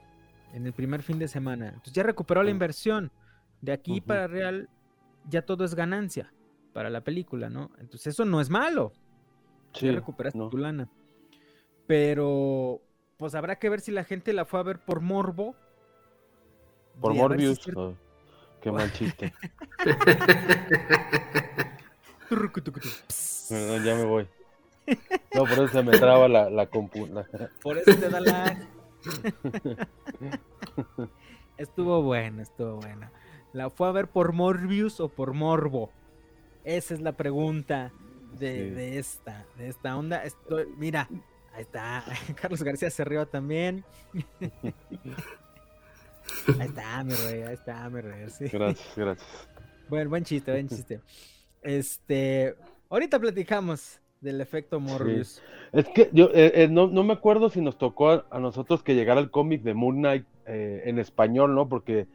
en 0.52 0.66
el 0.66 0.72
primer 0.72 1.02
fin 1.02 1.18
de 1.18 1.28
semana. 1.28 1.68
Entonces 1.68 1.92
ya 1.92 2.02
recuperó 2.02 2.42
la 2.42 2.50
inversión. 2.50 3.10
De 3.60 3.72
aquí 3.72 4.00
para 4.00 4.26
real 4.26 4.68
ya 5.28 5.42
todo 5.42 5.64
es 5.64 5.74
ganancia 5.74 6.32
para 6.72 6.90
la 6.90 7.02
película, 7.02 7.48
¿no? 7.48 7.70
Entonces 7.78 8.08
eso 8.08 8.24
no 8.24 8.40
es 8.40 8.50
malo. 8.50 8.92
Sí, 9.72 9.86
ya 9.86 9.92
recuperaste 9.92 10.38
tu 10.50 10.58
lana. 10.58 10.88
Pero 11.86 12.80
pues 13.16 13.34
habrá 13.34 13.58
que 13.58 13.68
ver 13.68 13.80
si 13.80 13.90
la 13.90 14.04
gente 14.04 14.32
la 14.32 14.44
fue 14.44 14.60
a 14.60 14.62
ver 14.62 14.78
por 14.78 15.00
morbo. 15.00 15.56
Por 17.00 17.14
Morbius. 17.14 17.58
Oh, 17.74 17.94
qué 18.60 18.70
mal 18.70 18.92
chiste. 18.92 19.32
ya 23.84 23.94
me 23.96 24.04
voy. 24.04 24.28
No, 25.34 25.44
por 25.44 25.52
eso 25.52 25.68
se 25.68 25.82
me 25.82 25.98
traba 25.98 26.28
la, 26.28 26.50
la 26.50 26.66
compu. 26.66 27.08
Por 27.62 27.78
eso 27.78 27.96
te 27.96 28.08
da 28.08 28.20
la. 28.20 28.68
estuvo 31.56 32.02
bueno, 32.02 32.42
estuvo 32.42 32.76
bueno. 32.76 33.10
¿La 33.52 33.70
fue 33.70 33.88
a 33.88 33.92
ver 33.92 34.08
por 34.08 34.32
Morbius 34.32 35.00
o 35.00 35.08
por 35.08 35.32
Morbo? 35.32 35.90
Esa 36.64 36.94
es 36.94 37.00
la 37.00 37.12
pregunta 37.12 37.92
de, 38.38 38.98
esta, 38.98 39.46
de 39.56 39.68
esta 39.68 39.96
onda. 39.96 40.24
Estoy, 40.24 40.66
mira, 40.76 41.08
ahí 41.52 41.62
está. 41.62 42.04
Carlos 42.40 42.62
García 42.62 42.90
se 42.90 43.04
rió 43.04 43.26
también. 43.26 43.84
Ahí 46.58 46.68
está, 46.68 47.04
mi 47.04 47.12
rey, 47.14 47.42
ahí 47.42 47.54
está, 47.54 47.88
mi 47.90 48.00
rey. 48.00 48.22
Gracias, 48.22 48.96
gracias. 48.96 49.48
Bueno, 49.88 50.08
buen 50.08 50.24
chiste, 50.24 50.50
buen 50.50 50.68
chiste. 50.68 51.00
Este, 51.60 52.56
ahorita 52.88 53.18
platicamos 53.18 54.00
del 54.24 54.40
efecto 54.40 54.80
Morbius. 54.80 55.40
Es 55.72 55.86
que 55.88 56.08
yo 56.12 56.30
eh, 56.32 56.52
eh, 56.54 56.68
no, 56.68 56.88
me 56.88 57.12
acuerdo 57.12 57.50
si 57.50 57.60
nos 57.60 57.78
tocó 57.78 58.24
a, 58.28 58.40
nosotros 58.40 58.82
que 58.82 58.94
llegara 58.94 59.20
el 59.20 59.30
cómic 59.30 59.62
de 59.62 59.74
Moon 59.74 59.96
Knight 59.96 60.26
eh, 60.46 60.82
en 60.86 60.98
español, 60.98 61.54
¿no? 61.54 61.68
Porque 61.68 62.08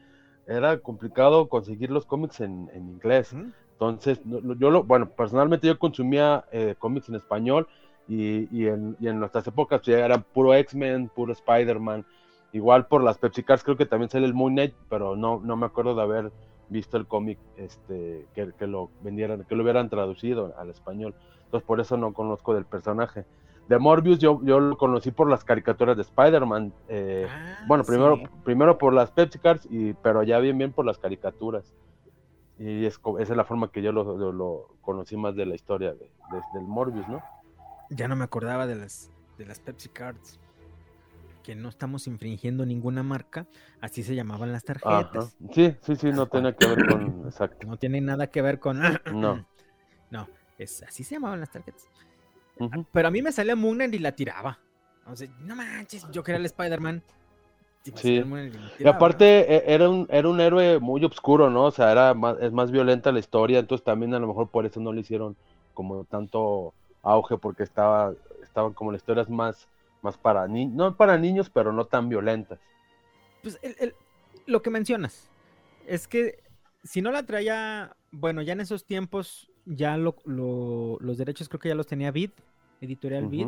era 0.48 0.80
complicado 0.80 1.48
conseguir 1.48 1.92
los 1.92 2.06
cómics 2.06 2.42
en, 2.42 2.70
inglés. 2.76 3.34
Entonces, 3.74 4.20
yo 4.26 4.72
lo, 4.72 4.84
bueno, 4.84 5.10
personalmente 5.10 5.68
yo 5.68 5.78
consumía 5.78 6.44
cómics 6.80 7.08
en 7.08 7.16
español 7.16 7.68
y, 8.10 8.66
en, 8.66 8.98
nuestras 9.00 9.46
épocas 9.48 9.82
ya 9.84 10.04
eran 10.04 10.24
puro 10.24 10.54
X-Men, 10.56 11.10
puro 11.10 11.32
Spider-Man. 11.32 12.04
Igual 12.52 12.88
por 12.88 13.04
las 13.04 13.20
Pepsi 13.20 13.44
Cars 13.44 13.64
creo 13.64 13.78
que 13.78 13.86
también 13.86 14.10
sale 14.10 14.26
el 14.26 14.34
Moon 14.34 14.54
Knight, 14.54 14.74
pero 14.90 15.16
no, 15.16 15.40
no 15.40 15.56
me 15.56 15.68
acuerdo 15.68 15.94
de 15.94 16.02
haber 16.02 16.32
visto 16.68 16.98
el 16.98 17.06
cómic 17.06 17.38
este, 17.58 18.26
que, 18.34 18.52
que, 18.58 18.66
lo 18.66 18.90
vendieran, 19.04 19.46
que 19.46 19.56
lo 19.56 19.62
hubieran 19.62 19.90
traducido 19.90 20.56
al 20.58 20.72
español. 20.72 21.14
Entonces 21.50 21.66
por 21.66 21.80
eso 21.80 21.98
no 21.98 22.14
conozco 22.14 22.54
del 22.54 22.66
personaje. 22.66 23.26
De 23.68 23.80
Morbius 23.80 24.20
yo, 24.20 24.40
yo 24.44 24.60
lo 24.60 24.78
conocí 24.78 25.10
por 25.10 25.28
las 25.28 25.44
caricaturas 25.44 25.96
de 25.98 26.04
Spider-Man. 26.04 26.72
Eh, 26.90 27.28
ah, 27.28 27.66
bueno, 27.68 27.84
primero, 27.84 28.20
primero 28.44 28.78
por 28.78 28.94
las 28.94 29.10
Pepsi 29.10 29.40
Cards, 29.40 29.68
y, 29.68 29.94
pero 29.94 30.22
ya 30.22 30.38
bien 30.38 30.60
bien 30.60 30.72
por 30.72 30.86
las 30.86 31.00
caricaturas. 31.00 31.74
Y 32.60 32.86
es, 32.86 33.00
esa 33.20 33.34
es 33.34 33.38
la 33.38 33.46
forma 33.46 33.72
que 33.72 33.82
yo 33.82 33.92
lo, 33.92 34.32
lo, 34.32 34.76
conocí 34.82 35.18
más 35.18 35.36
de 35.36 35.48
la 35.48 35.56
historia 35.56 35.96
de, 35.96 36.12
del 36.54 36.68
Morbius, 36.68 37.08
¿no? 37.08 37.24
Ya 37.90 38.08
no 38.08 38.16
me 38.16 38.26
acordaba 38.26 38.68
de 38.68 38.76
las, 38.76 39.10
de 39.40 39.48
las 39.48 39.60
Pepsi 39.60 39.90
Cards. 39.90 40.40
que 41.42 41.56
no 41.56 41.70
estamos 41.70 42.06
infringiendo 42.06 42.64
ninguna 42.64 43.02
marca, 43.02 43.48
así 43.82 44.04
se 44.04 44.14
llamaban 44.14 44.52
las 44.52 44.64
tarjetas. 44.66 45.36
Sí, 45.52 45.76
sí, 45.82 45.96
sí, 45.96 46.12
no 46.12 46.28
tiene 46.28 46.54
que 46.54 46.68
ver 46.68 46.86
con, 46.86 47.24
exacto. 47.26 47.66
No 47.66 47.78
tiene 47.78 48.02
nada 48.02 48.28
que 48.28 48.44
ver 48.44 48.60
con... 48.60 48.80
no. 49.14 49.48
No, 50.12 50.28
es, 50.60 50.84
así 50.84 51.04
se 51.04 51.16
llamaban 51.16 51.40
las 51.40 51.52
tarjetas. 51.52 51.88
Pero 52.92 53.08
a 53.08 53.12
mí 53.12 53.22
me 53.22 53.32
salía 53.32 53.56
Moon 53.56 53.82
y 53.82 54.00
la 54.00 54.12
tiraba. 54.12 54.60
O 55.06 55.16
sea, 55.16 55.28
no 55.40 55.56
manches, 55.56 56.06
yo 56.12 56.24
que 56.24 56.32
era 56.32 56.40
el 56.40 56.46
Spider-Man. 56.46 57.02
Sí. 57.96 58.22
Y 58.78 58.88
aparte 58.88 59.56
e, 59.56 59.74
era 59.74 59.90
un, 59.90 60.06
era 60.10 60.28
un 60.28 60.40
héroe 60.40 60.80
muy 60.80 61.04
oscuro, 61.06 61.50
¿no? 61.50 61.66
O 61.66 61.72
sea, 61.72 61.92
era 61.92 62.14
más, 62.14 62.38
es 62.40 62.52
más 62.52 62.72
violenta 62.72 63.12
la 63.12 63.20
historia, 63.20 63.60
entonces 63.60 63.84
también 63.84 64.14
a 64.14 64.20
lo 64.20 64.28
mejor 64.28 64.50
por 64.50 64.66
eso 64.66 64.80
no 64.80 64.92
le 64.92 65.02
hicieron 65.02 65.36
como 65.74 66.04
tanto 66.04 66.74
auge, 67.02 67.38
porque 67.38 67.64
estaba, 67.64 68.14
estaban 68.44 68.74
como 68.74 68.92
las 68.92 69.02
historias 69.02 69.30
más, 69.30 69.68
más 70.02 70.18
para 70.18 70.48
niños, 70.48 70.76
no 70.76 70.96
para 70.96 71.18
niños, 71.18 71.50
pero 71.50 71.72
no 71.72 71.86
tan 71.86 72.10
violentas. 72.10 72.60
Pues 73.42 73.58
el, 73.62 73.96
lo 74.46 74.62
que 74.62 74.70
mencionas 74.70 75.30
es 75.88 76.08
que 76.08 76.44
si 76.84 77.02
no 77.02 77.12
la 77.12 77.24
traía, 77.24 77.96
bueno, 78.12 78.42
ya 78.42 78.54
en 78.54 78.62
esos 78.62 78.86
tiempos 78.86 79.49
ya 79.66 79.98
lo, 79.98 80.16
los 80.26 81.18
derechos 81.18 81.50
creo 81.50 81.60
que 81.60 81.70
ya 81.70 81.76
los 81.76 81.88
tenía 81.88 82.12
Vid, 82.12 82.32
editorial 82.82 83.28
Vid, 83.28 83.48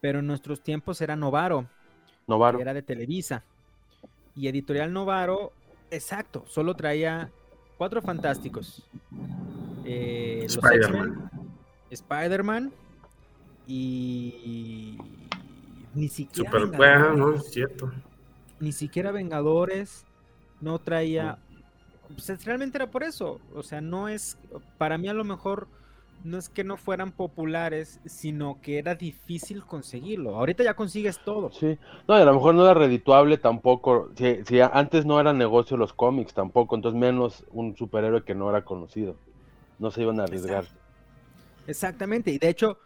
pero 0.00 0.20
en 0.20 0.26
nuestros 0.26 0.62
tiempos 0.62 1.00
era 1.00 1.16
Novaro 1.16 1.68
Novaro. 2.26 2.60
era 2.60 2.74
de 2.74 2.82
Televisa. 2.82 3.44
Y 4.34 4.48
Editorial 4.48 4.92
Novaro, 4.92 5.52
exacto, 5.90 6.44
solo 6.46 6.74
traía 6.74 7.30
cuatro 7.76 8.00
fantásticos. 8.00 8.88
Eh, 9.84 10.44
Spider-Man. 10.46 11.30
Spider-Man 11.90 12.72
y 13.66 14.96
ni 15.94 16.08
siquiera 16.08 16.50
Super 16.50 17.16
no 17.16 17.34
es 17.34 17.50
cierto. 17.50 17.90
Ni 18.60 18.72
siquiera 18.72 19.10
Vengadores 19.10 20.04
no 20.60 20.78
traía 20.78 21.38
pues 22.14 22.44
realmente 22.44 22.78
era 22.78 22.90
por 22.90 23.02
eso, 23.02 23.40
o 23.54 23.62
sea, 23.62 23.80
no 23.80 24.08
es 24.08 24.38
para 24.78 24.98
mí 24.98 25.08
a 25.08 25.14
lo 25.14 25.24
mejor 25.24 25.68
no 26.24 26.38
es 26.38 26.48
que 26.48 26.64
no 26.64 26.76
fueran 26.76 27.12
populares, 27.12 28.00
sino 28.04 28.60
que 28.60 28.78
era 28.78 28.94
difícil 28.94 29.64
conseguirlo. 29.64 30.36
Ahorita 30.36 30.62
ya 30.62 30.74
consigues 30.74 31.18
todo. 31.24 31.50
Sí, 31.50 31.78
no, 32.06 32.18
y 32.18 32.20
a 32.20 32.24
lo 32.24 32.34
mejor 32.34 32.54
no 32.54 32.64
era 32.64 32.74
redituable 32.74 33.38
tampoco. 33.38 34.10
Si, 34.16 34.60
antes 34.60 35.06
no 35.06 35.18
era 35.18 35.32
negocio 35.32 35.76
los 35.76 35.92
cómics 35.92 36.34
tampoco, 36.34 36.74
entonces 36.74 36.98
menos 36.98 37.44
un 37.50 37.76
superhéroe 37.76 38.24
que 38.24 38.34
no 38.34 38.50
era 38.50 38.64
conocido. 38.64 39.16
No 39.78 39.90
se 39.90 40.02
iban 40.02 40.20
a 40.20 40.24
arriesgar. 40.24 40.64
Exactamente, 41.66 42.30
y 42.30 42.38
de 42.38 42.48
hecho, 42.48 42.78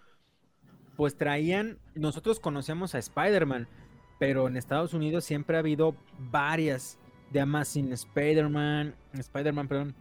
pues 0.97 1.17
traían, 1.17 1.79
nosotros 1.95 2.39
conocemos 2.39 2.95
a 2.95 2.99
Spider-Man, 2.99 3.67
pero 4.19 4.47
en 4.47 4.57
Estados 4.57 4.95
Unidos 4.95 5.25
siempre 5.25 5.57
ha 5.57 5.61
habido 5.61 5.97
varias 6.19 6.99
de 7.35 7.41
Amazing 7.41 7.93
Spider-Man, 7.93 8.95
Spider-Man, 9.13 9.67
perdón, 9.67 9.95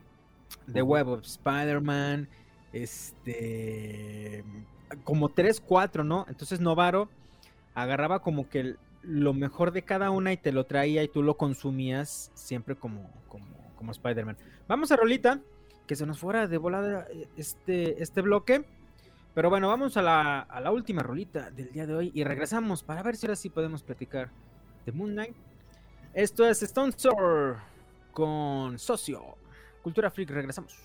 The 0.72 0.84
Web 0.84 1.08
of 1.08 1.24
Spider-Man, 1.24 2.30
este, 2.72 4.44
como 5.04 5.30
tres, 5.30 5.60
cuatro, 5.60 6.04
¿no? 6.04 6.28
Entonces 6.30 6.62
Novaro 6.62 7.10
agarraba 7.74 8.20
como 8.20 8.48
que 8.48 8.76
lo 9.02 9.34
mejor 9.34 9.72
de 9.72 9.82
cada 9.82 10.12
una 10.12 10.32
y 10.32 10.38
te 10.38 10.52
lo 10.52 10.68
traía 10.68 11.02
y 11.02 11.08
tú 11.08 11.24
lo 11.24 11.36
consumías 11.36 12.32
siempre 12.36 12.76
como, 12.76 13.10
como, 13.28 13.48
como 13.76 13.92
Spider-Man. 13.92 14.38
Vamos 14.68 14.92
a 14.92 14.96
Rolita, 14.96 15.42
que 15.88 15.96
se 15.96 16.06
nos 16.06 16.20
fuera 16.20 16.48
de 16.48 16.58
volada 16.60 17.08
este, 17.36 18.02
este 18.02 18.22
bloque. 18.22 18.64
Pero 19.34 19.50
bueno, 19.50 19.68
vamos 19.68 19.98
a 19.98 20.04
la, 20.04 20.42
a 20.42 20.62
la 20.62 20.70
última 20.70 21.02
rolita 21.02 21.50
del 21.50 21.72
día 21.72 21.88
de 21.88 21.96
hoy 21.96 22.12
y 22.14 22.24
regresamos 22.24 22.84
para 22.84 23.02
ver 23.02 23.16
si 23.16 23.26
ahora 23.26 23.36
sí 23.36 23.50
podemos 23.50 23.82
platicar 23.82 24.30
de 24.86 24.92
Moon 24.92 25.14
Knight. 25.14 25.36
Esto 26.14 26.48
es 26.48 26.62
Stone 26.62 26.94
con 28.12 28.78
Socio. 28.78 29.36
Cultura 29.82 30.12
Freak, 30.12 30.30
regresamos. 30.30 30.78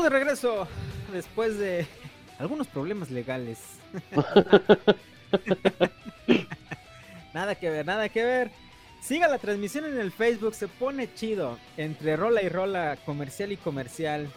Estamos 0.00 0.12
de 0.12 0.18
regreso 0.18 0.66
después 1.12 1.58
de 1.58 1.86
algunos 2.38 2.66
problemas 2.68 3.10
legales. 3.10 3.58
nada 7.34 7.54
que 7.54 7.68
ver, 7.68 7.84
nada 7.84 8.08
que 8.08 8.24
ver. 8.24 8.50
Siga 9.02 9.28
la 9.28 9.36
transmisión 9.36 9.84
en 9.84 9.98
el 9.98 10.10
Facebook, 10.10 10.54
se 10.54 10.68
pone 10.68 11.12
chido. 11.12 11.58
Entre 11.76 12.16
rola 12.16 12.40
y 12.40 12.48
rola, 12.48 12.96
comercial 13.04 13.52
y 13.52 13.58
comercial. 13.58 14.30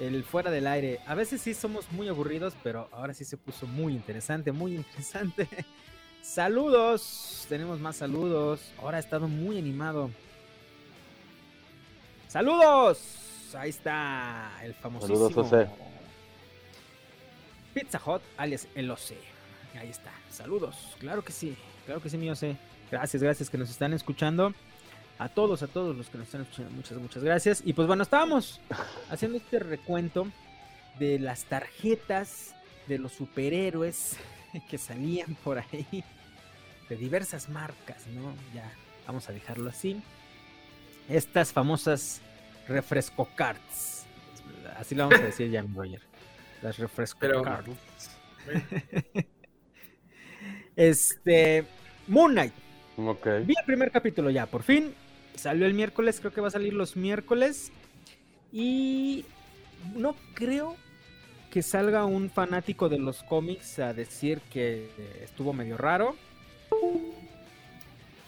El 0.00 0.24
fuera 0.24 0.50
del 0.50 0.66
aire. 0.66 1.00
A 1.06 1.14
veces 1.14 1.42
sí 1.42 1.52
somos 1.52 1.92
muy 1.92 2.08
aburridos, 2.08 2.54
pero 2.62 2.88
ahora 2.90 3.12
sí 3.12 3.26
se 3.26 3.36
puso 3.36 3.66
muy 3.66 3.92
interesante, 3.92 4.52
muy 4.52 4.74
interesante. 4.74 5.46
Saludos, 6.22 7.44
tenemos 7.50 7.78
más 7.78 7.96
saludos. 7.96 8.72
Ahora 8.80 8.96
ha 8.96 9.00
estado 9.00 9.28
muy 9.28 9.58
animado. 9.58 10.10
Saludos. 12.26 13.33
Ahí 13.54 13.70
está 13.70 14.50
el 14.62 14.74
famosísimo. 14.74 15.30
Saludos. 15.30 15.68
Pizza 17.72 17.98
Hot, 17.98 18.22
alias 18.36 18.68
el 18.74 18.90
OC. 18.90 19.12
Ahí 19.78 19.90
está. 19.90 20.12
Saludos. 20.30 20.96
Claro 20.98 21.22
que 21.22 21.32
sí. 21.32 21.56
Claro 21.86 22.00
que 22.00 22.08
sí, 22.08 22.16
mi 22.16 22.30
OC. 22.30 22.56
Gracias, 22.90 23.22
gracias 23.22 23.50
que 23.50 23.58
nos 23.58 23.70
están 23.70 23.92
escuchando. 23.92 24.54
A 25.18 25.28
todos, 25.28 25.62
a 25.62 25.68
todos 25.68 25.96
los 25.96 26.08
que 26.08 26.18
nos 26.18 26.26
están 26.26 26.42
escuchando, 26.42 26.72
muchas, 26.72 26.98
muchas 26.98 27.22
gracias. 27.22 27.62
Y 27.64 27.72
pues 27.72 27.86
bueno, 27.86 28.02
estábamos 28.02 28.60
haciendo 29.10 29.38
este 29.38 29.58
recuento 29.60 30.26
de 30.98 31.18
las 31.18 31.44
tarjetas 31.44 32.54
de 32.88 32.98
los 32.98 33.12
superhéroes 33.12 34.16
que 34.68 34.78
salían 34.78 35.36
por 35.36 35.58
ahí 35.58 36.04
de 36.88 36.96
diversas 36.96 37.48
marcas, 37.48 38.06
¿no? 38.08 38.34
Ya, 38.54 38.70
vamos 39.06 39.28
a 39.28 39.32
dejarlo 39.32 39.70
así. 39.70 40.00
Estas 41.08 41.52
famosas 41.52 42.20
refresco 42.68 43.28
cards. 43.34 44.06
Así 44.76 44.94
lo 44.94 45.04
vamos 45.04 45.20
a 45.20 45.24
decir 45.24 45.50
ya, 45.50 45.62
Roger. 45.74 46.02
Las 46.62 46.78
refresco 46.78 47.42
cards. 47.42 47.70
este, 50.76 51.64
Moon 52.08 52.32
Knight. 52.32 52.52
Okay. 52.96 53.44
Vi 53.44 53.54
el 53.58 53.64
primer 53.66 53.90
capítulo 53.90 54.30
ya, 54.30 54.46
por 54.46 54.62
fin. 54.62 54.94
Salió 55.34 55.66
el 55.66 55.74
miércoles, 55.74 56.20
creo 56.20 56.32
que 56.32 56.40
va 56.40 56.48
a 56.48 56.52
salir 56.52 56.74
los 56.74 56.96
miércoles. 56.96 57.72
Y 58.52 59.24
no 59.94 60.14
creo 60.34 60.76
que 61.50 61.62
salga 61.62 62.04
un 62.04 62.30
fanático 62.30 62.88
de 62.88 62.98
los 62.98 63.22
cómics 63.22 63.78
a 63.78 63.92
decir 63.92 64.40
que 64.52 64.88
estuvo 65.22 65.52
medio 65.52 65.76
raro. 65.76 66.16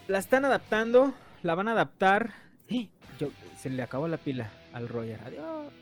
La 0.09 0.19
están 0.19 0.45
adaptando, 0.45 1.15
la 1.43 1.55
van 1.55 1.69
a 1.69 1.73
adaptar. 1.73 2.35
Se 3.59 3.71
le 3.71 3.83
acabó 3.83 4.09
la 4.09 4.17
pila 4.17 4.51
al 4.73 4.89
Roger. 4.89 5.21
Adiós. 5.25 5.73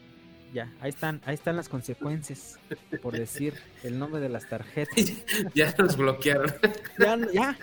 Ya, 0.53 0.72
ahí 0.80 0.91
están, 0.91 1.20
ahí 1.26 1.35
están 1.35 1.57
las 1.57 1.68
consecuencias 1.68 2.61
por 3.03 3.18
decir 3.18 3.55
el 3.82 3.99
nombre 3.99 4.20
de 4.20 4.28
las 4.28 4.49
tarjetas. 4.49 4.95
ya 5.55 5.74
nos 5.76 5.97
bloquearon. 5.97 6.55
Ya, 6.97 7.18
ya. 7.32 7.59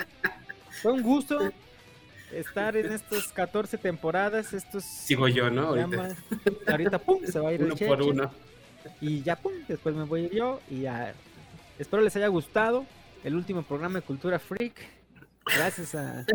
Fue 0.81 0.91
un 0.91 1.01
gusto 1.01 1.39
estar 2.33 2.75
en 2.75 2.91
estas 2.91 3.29
14 3.29 3.77
temporadas. 3.77 4.51
Estos 4.51 4.83
Sigo 4.83 5.29
yo, 5.29 5.49
¿no? 5.49 5.67
Ahorita, 5.67 6.15
ahorita 6.67 6.99
pum, 6.99 7.23
se 7.25 7.39
va 7.39 7.49
a 7.49 7.53
ir 7.53 7.63
uno 7.63 7.75
el 7.79 7.87
por 7.87 8.01
uno. 8.01 8.31
Y 8.99 9.21
ya, 9.21 9.37
pum, 9.37 9.53
después 9.69 9.95
me 9.95 10.03
voy 10.03 10.29
yo. 10.29 10.59
Y 10.69 10.81
ya. 10.81 11.13
Espero 11.79 12.03
les 12.03 12.15
haya 12.17 12.27
gustado 12.27 12.85
el 13.23 13.35
último 13.35 13.63
programa 13.63 13.99
de 13.99 14.05
Cultura 14.05 14.37
Freak. 14.37 14.75
Gracias 15.45 15.95
a 15.95 16.25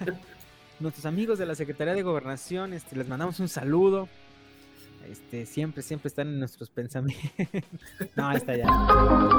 nuestros 0.80 1.06
amigos 1.06 1.38
de 1.38 1.46
la 1.46 1.54
Secretaría 1.54 1.94
de 1.94 2.02
Gobernación. 2.02 2.72
Este, 2.72 2.96
les 2.96 3.08
mandamos 3.08 3.40
un 3.40 3.48
saludo. 3.48 4.08
Este, 5.10 5.46
siempre, 5.46 5.82
siempre 5.82 6.08
están 6.08 6.28
en 6.28 6.38
nuestros 6.40 6.70
pensamientos. 6.70 7.30
no, 8.16 8.28
ahí 8.28 8.36
está 8.36 8.56
ya. 8.56 8.66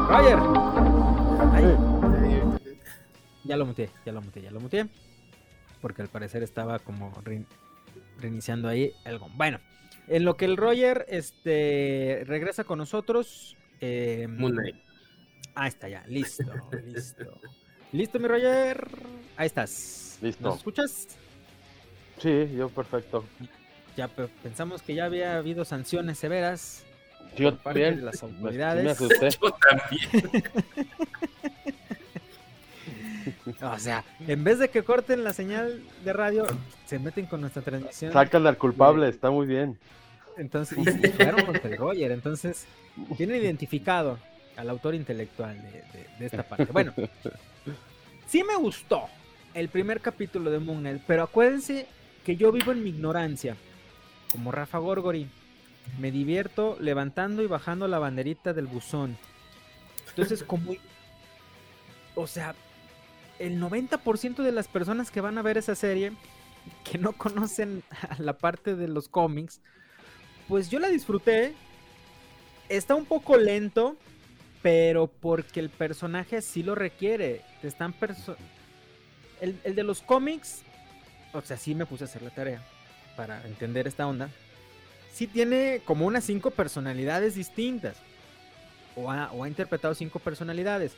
Roger. 0.08 0.40
Ay. 1.52 2.58
Ya 3.44 3.58
lo 3.58 3.66
muteé, 3.66 3.90
ya 4.06 4.12
lo 4.12 4.22
muteé, 4.22 4.44
ya 4.44 4.52
lo 4.52 4.60
muteé. 4.60 4.88
Porque 5.82 6.02
al 6.02 6.10
parecer 6.10 6.44
estaba 6.44 6.80
como 6.80 7.12
re 7.24 7.46
reiniciando 8.20 8.68
ahí 8.68 8.94
algo. 9.06 9.30
Bueno, 9.36 9.60
en 10.08 10.26
lo 10.26 10.38
que 10.38 10.46
el 10.46 10.58
Roger 10.58 11.06
este, 11.08 12.24
regresa 12.26 12.64
con 12.64 12.80
nosotros. 12.80 13.56
Eh, 13.80 14.28
Moon 14.30 14.54
Knight. 14.54 14.76
Ahí 15.54 15.70
está 15.70 15.90
ya, 15.90 16.04
listo, 16.08 16.44
listo. 16.86 17.40
¿Listo, 17.92 18.20
mi 18.20 18.28
Roger? 18.28 18.88
Ahí 19.38 19.48
estás. 19.48 20.20
Listo. 20.22 20.44
¿Nos 20.44 20.58
escuchas? 20.58 21.08
Sí, 22.20 22.50
yo 22.56 22.70
perfecto. 22.70 23.26
Ya 23.96 24.08
pensamos 24.08 24.82
que 24.82 24.94
ya 24.96 25.06
había 25.06 25.38
habido 25.38 25.66
sanciones 25.66 26.18
severas 26.20 26.84
yo 27.36 27.52
por 27.52 27.60
parte 27.60 27.82
también. 27.82 27.96
de 27.98 28.02
las 28.12 28.24
Me- 28.24 28.30
autoridades. 28.30 29.02
me. 29.02 29.30
Yo 29.30 29.52
también. 29.52 30.44
O 33.62 33.80
sea, 33.80 34.04
en 34.28 34.44
vez 34.44 34.60
de 34.60 34.70
que 34.70 34.84
corten 34.84 35.24
la 35.24 35.34
señal 35.34 35.82
de 36.06 36.14
radio, 36.14 36.46
se 36.86 37.00
meten 37.00 37.26
con 37.26 37.42
nuestra 37.42 37.62
transmisión. 37.62 38.14
Sácale 38.14 38.48
al 38.50 38.58
culpable, 38.58 39.08
está 39.10 39.30
muy 39.32 39.46
bien. 39.48 39.78
Entonces, 40.38 40.78
y 40.82 40.84
se 40.86 41.12
fueron 41.12 41.46
contra 41.46 41.70
el 41.70 41.78
Roger. 41.78 42.12
Entonces, 42.12 42.66
tienen 43.18 43.42
identificado 43.42 44.18
al 44.56 44.70
autor 44.70 44.96
intelectual 44.96 45.62
de, 45.62 45.72
de- 45.72 46.08
de 46.20 46.26
esta 46.26 46.44
parte. 46.44 46.66
Bueno, 46.72 46.94
sí 48.28 48.44
me 48.44 48.56
gustó 48.56 49.06
el 49.54 49.70
primer 49.70 50.00
capítulo 50.02 50.50
de 50.52 50.60
Moon 50.60 50.80
Knight, 50.80 51.02
pero 51.08 51.24
acuérdense 51.24 51.88
que 52.28 52.36
yo 52.36 52.52
vivo 52.52 52.74
en 52.74 52.84
mi 52.84 52.90
ignorancia, 52.90 53.56
como 54.34 54.52
Rafa 54.52 54.80
Gorgori. 54.80 55.30
Me 55.98 56.12
divierto 56.12 56.76
levantando 56.82 57.42
y 57.42 57.48
bajando 57.48 57.88
la 57.88 58.00
banderita 58.00 58.52
del 58.52 58.68
buzón. 58.68 59.18
Entonces, 60.10 60.44
como... 60.44 60.74
O 62.16 62.28
sea, 62.28 62.54
el 63.40 63.62
90% 63.62 64.44
de 64.44 64.52
las 64.52 64.68
personas 64.68 65.10
que 65.10 65.22
van 65.22 65.38
a 65.38 65.42
ver 65.42 65.58
esa 65.58 65.74
serie, 65.74 66.12
que 66.84 66.98
no 66.98 67.14
conocen 67.14 67.82
la 68.18 68.38
parte 68.38 68.76
de 68.76 68.90
los 68.90 69.08
cómics, 69.08 69.62
pues 70.50 70.70
yo 70.70 70.80
la 70.80 70.90
disfruté. 70.90 71.54
Está 72.68 72.96
un 72.96 73.06
poco 73.06 73.38
lento, 73.38 73.96
pero 74.62 75.08
porque 75.08 75.62
el 75.62 75.70
personaje 75.70 76.36
así 76.36 76.62
lo 76.62 76.76
requiere. 76.76 77.46
Te 77.62 77.70
están 77.70 77.96
el, 79.40 79.58
el 79.64 79.76
de 79.76 79.84
los 79.84 80.02
cómics, 80.02 80.66
o 81.34 81.42
sea, 81.42 81.58
sí 81.58 81.76
me 81.76 81.86
puse 81.86 82.04
a 82.04 82.08
hacer 82.08 82.22
la 82.22 82.30
tarea 82.30 82.62
para 83.16 83.46
entender 83.46 83.88
esta 83.88 84.08
onda. 84.08 84.30
Sí 85.14 85.28
tiene 85.28 85.82
como 85.86 86.06
unas 86.06 86.24
cinco 86.24 86.52
personalidades 86.52 87.36
distintas. 87.36 87.96
O 88.96 89.12
ha, 89.12 89.32
o 89.32 89.44
ha 89.44 89.48
interpretado 89.48 89.94
cinco 89.96 90.20
personalidades. 90.20 90.94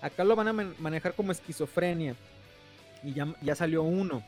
Acá 0.00 0.24
lo 0.24 0.36
van 0.36 0.48
a 0.48 0.52
man- 0.52 0.74
manejar 0.78 1.14
como 1.14 1.32
esquizofrenia. 1.32 2.14
Y 3.02 3.12
ya, 3.14 3.26
ya 3.40 3.54
salió 3.54 3.82
uno. 3.82 4.22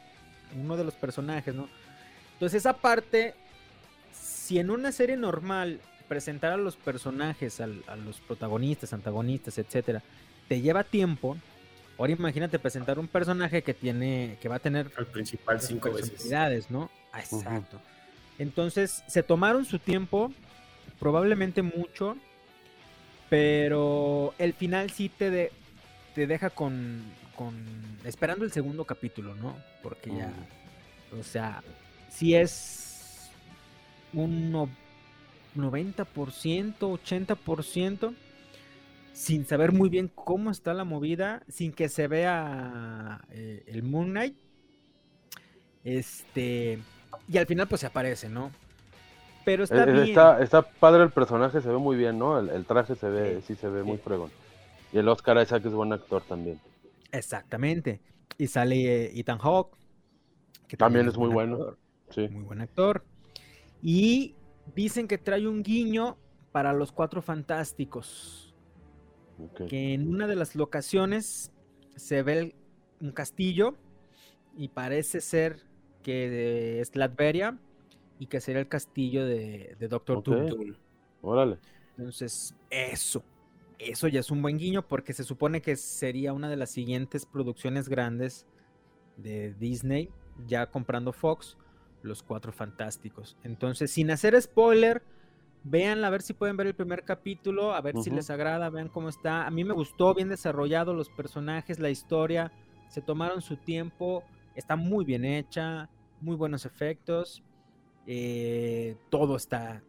Uno 0.59 0.77
de 0.77 0.85
los 0.85 0.95
personajes, 0.95 1.55
¿no? 1.55 1.69
Entonces 2.35 2.61
esa 2.61 2.75
parte, 2.75 3.35
si 4.13 4.59
en 4.59 4.71
una 4.71 4.93
serie 4.93 5.17
normal 5.17 5.81
presentar 6.09 6.53
a 6.53 6.57
los 6.57 6.77
personajes, 6.77 7.61
al- 7.61 7.83
a 7.87 7.97
los 7.97 8.21
protagonistas, 8.21 8.93
antagonistas, 8.93 9.57
etcétera, 9.59 10.03
te 10.49 10.61
lleva 10.61 10.85
tiempo. 10.85 11.37
Ahora 11.99 12.13
imagínate 12.13 12.59
presentar 12.59 12.99
un 12.99 13.07
personaje 13.09 13.63
que 13.63 13.73
tiene, 13.75 14.37
que 14.41 14.49
va 14.49 14.57
a 14.57 14.59
tener 14.59 14.91
Al 14.97 15.07
principal 15.07 15.61
cinco 15.61 15.93
veces. 15.93 16.71
¿no? 16.71 16.91
Ah, 17.13 17.21
exacto. 17.21 17.81
Entonces 18.39 19.05
se 19.07 19.23
tomaron 19.23 19.65
su 19.65 19.79
tiempo, 19.79 20.33
probablemente 20.99 21.63
mucho, 21.63 22.17
pero 23.29 24.35
el 24.39 24.53
final 24.55 24.91
sí 24.91 25.09
te, 25.09 25.31
de- 25.31 25.53
te 26.15 26.27
deja 26.27 26.51
con, 26.51 27.03
con 27.37 27.55
esperando 28.05 28.45
el 28.45 28.53
segundo 28.53 28.85
capítulo, 28.85 29.35
¿no? 29.37 29.57
Porque 29.83 30.11
ya, 30.11 30.33
o 31.19 31.23
sea, 31.23 31.63
si 32.11 32.35
es 32.35 33.31
un 34.13 34.51
no- 34.51 34.69
90%, 35.57 36.75
80%, 36.79 38.15
sin 39.15 39.47
saber 39.47 39.73
muy 39.73 39.89
bien 39.91 40.09
cómo 40.15 40.51
está 40.51 40.75
la 40.75 40.85
movida, 40.85 41.45
sin 41.49 41.73
que 41.73 41.89
se 41.89 42.09
vea 42.09 43.23
eh, 43.31 43.65
el 43.69 43.83
Moon 43.85 44.11
Knight. 44.11 44.37
Este, 45.83 46.87
y 47.29 47.39
al 47.39 47.47
final 47.47 47.69
pues 47.69 47.81
se 47.83 47.87
aparece, 47.87 48.29
¿no? 48.29 48.53
Pero 49.45 49.65
está 49.65 49.85
Eh, 49.85 49.93
bien. 49.93 50.09
Está, 50.09 50.43
está 50.43 50.63
padre 50.63 51.03
el 51.05 51.13
personaje, 51.13 51.61
se 51.61 51.69
ve 51.69 51.79
muy 51.79 51.97
bien, 51.97 52.19
¿no? 52.19 52.39
El, 52.39 52.51
el 52.51 52.67
traje 52.67 52.97
se 52.97 53.09
ve, 53.11 53.43
sí, 53.43 53.57
se 53.57 53.69
ve 53.69 53.85
muy 53.85 53.99
fregón. 53.99 54.33
Y 54.93 54.99
el 54.99 55.09
Oscar 55.09 55.43
Isaac 55.43 55.65
es 55.67 55.73
buen 55.75 55.93
actor 55.93 56.25
también. 56.25 56.61
Exactamente. 57.13 58.03
Y 58.39 58.49
sale 58.49 59.19
Ethan 59.19 59.39
Hawke. 59.39 59.77
que 60.69 60.77
También 60.77 61.09
es 61.09 61.17
muy 61.17 61.31
buen 61.31 61.31
bueno. 61.31 61.57
actor, 61.57 61.79
Sí. 62.11 62.29
Muy 62.29 62.45
buen 62.45 62.61
actor. 62.61 63.07
Y 63.83 64.37
dicen 64.75 65.09
que 65.09 65.19
trae 65.19 65.47
un 65.49 65.63
guiño 65.63 66.19
para 66.53 66.73
los 66.73 66.93
cuatro 66.93 67.23
fantásticos. 67.23 68.54
Que 69.69 69.95
en 69.95 70.09
una 70.09 70.27
de 70.27 70.37
las 70.37 70.55
locaciones 70.57 71.53
se 71.97 72.23
ve 72.23 72.39
el- 72.39 72.55
un 73.01 73.13
castillo. 73.13 73.77
Y 74.57 74.69
parece 74.69 75.21
ser 75.21 75.61
que 76.03 76.81
es 76.81 76.95
Latveria. 76.97 77.59
Y 78.19 78.27
que 78.27 78.41
será 78.41 78.61
el 78.61 78.69
castillo 78.69 79.27
de, 79.27 79.77
de 79.79 79.89
Doctor. 79.89 80.23
Doom. 80.23 80.75
Órale. 81.23 81.59
Entonces, 81.97 82.55
eso, 82.71 83.23
eso 83.79 84.09
ya 84.09 84.21
es 84.21 84.31
un 84.31 84.43
buen 84.43 84.59
guiño 84.59 84.87
porque 84.87 85.13
se 85.13 85.25
supone 85.25 85.63
que 85.63 85.77
sería 85.77 86.33
una 86.33 86.49
de 86.49 86.57
las 86.57 86.71
siguientes 86.71 87.25
producciones 87.27 87.89
grandes 87.89 88.47
de 89.17 89.55
Disney, 89.55 90.11
ya 90.47 90.71
comprando 90.71 91.13
Fox, 91.13 91.57
Los 92.03 92.23
Cuatro 92.23 92.53
Fantásticos. 92.53 93.37
Entonces, 93.45 93.91
sin 93.91 94.11
hacer 94.11 94.41
spoiler, 94.41 95.03
vean 95.65 96.05
a 96.05 96.11
ver 96.11 96.23
si 96.23 96.35
pueden 96.35 96.57
ver 96.57 96.67
el 96.67 96.75
primer 96.75 97.05
capítulo, 97.05 97.75
a 97.75 97.81
ver 97.81 97.97
si 97.99 98.11
les 98.11 98.31
agrada, 98.31 98.71
vean 98.71 98.89
cómo 98.89 99.09
está. 99.09 99.47
A 99.47 99.51
mí 99.51 99.65
me 99.65 99.73
gustó, 99.73 100.15
bien 100.15 100.29
desarrollado 100.29 100.95
los 100.95 101.09
personajes, 101.09 101.81
la 101.81 101.91
historia, 101.91 102.53
se 102.89 103.01
tomaron 103.01 103.41
su 103.41 103.57
tiempo, 103.57 104.23
está 104.55 104.77
muy 104.77 105.05
bien 105.05 105.25
hecha, 105.25 105.89
muy 106.21 106.37
buenos 106.37 106.67
efectos, 106.67 107.43
eh, 108.07 108.97
todo 109.11 109.37
está 109.37 109.83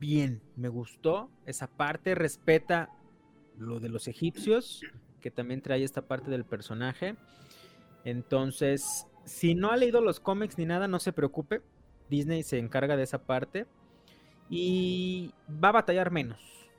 bien, 0.00 0.42
me 0.56 0.68
gustó 0.68 1.30
esa 1.46 1.66
parte, 1.66 2.14
respeta 2.14 2.88
lo 3.58 3.80
de 3.80 3.90
los 3.90 4.08
egipcios, 4.08 4.82
que 5.20 5.30
también 5.30 5.62
trae 5.62 5.84
esta 5.84 6.02
parte 6.02 6.30
del 6.30 6.44
personaje. 6.44 7.16
Entonces, 8.04 9.06
si 9.24 9.54
no 9.54 9.70
ha 9.70 9.76
leído 9.76 10.00
los 10.00 10.18
cómics 10.18 10.58
ni 10.58 10.66
nada, 10.66 10.88
no 10.88 10.98
se 10.98 11.12
preocupe. 11.12 11.62
Disney 12.10 12.42
se 12.42 12.58
encarga 12.58 12.96
de 12.96 13.04
esa 13.04 13.24
parte. 13.24 13.66
Y 14.48 15.32
va 15.62 15.70
a 15.70 15.72
batallar 15.72 16.10
menos. 16.10 16.38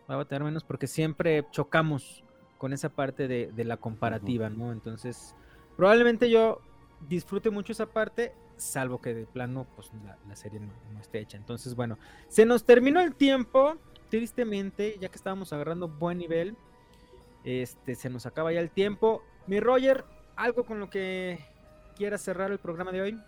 Va 0.10 0.16
a 0.16 0.18
batallar 0.18 0.44
menos 0.44 0.64
porque 0.64 0.88
siempre 0.88 1.46
chocamos 1.52 2.24
con 2.58 2.74
esa 2.74 2.90
parte 2.90 3.28
de, 3.28 3.64
la 3.64 3.78
comparativa, 3.78 4.50
¿no? 4.50 4.72
Entonces, 4.72 5.36
probablemente 5.76 6.30
yo 6.30 6.62
disfrute 7.08 7.50
mucho 7.50 7.74
esa 7.74 7.88
parte, 7.88 8.34
salvo 8.56 9.02
que 9.02 9.14
de 9.14 9.26
plano, 9.26 9.68
pues 9.76 9.92
la, 10.28 10.36
serie 10.36 10.60
no, 10.60 10.72
no, 10.94 11.00
esté 11.00 11.20
hecha. 11.20 11.38
Entonces, 11.38 11.76
bueno, 11.76 11.98
se 12.28 12.46
nos 12.46 12.64
terminó 12.64 13.02
el 13.02 13.16
tiempo, 13.16 13.76
tristemente, 14.10 14.98
ya 15.00 15.10
que 15.10 15.18
estábamos 15.18 15.52
agarrando 15.54 15.88
buen 15.88 16.18
nivel. 16.18 16.56
Este, 17.44 17.96
se 17.96 18.10
nos 18.10 18.26
acaba 18.26 18.52
ya 18.52 18.60
el 18.60 18.72
tiempo. 18.72 19.24
Mi 19.48 19.60
Roger, 19.60 20.06
¿algo 20.36 20.64
con 20.64 20.80
lo 20.80 20.90
que 20.90 21.40
quieras 21.96 22.22
cerrar 22.22 22.52
el 22.52 22.60
programa 22.60 22.92
de 22.92 23.02
hoy? 23.02 23.20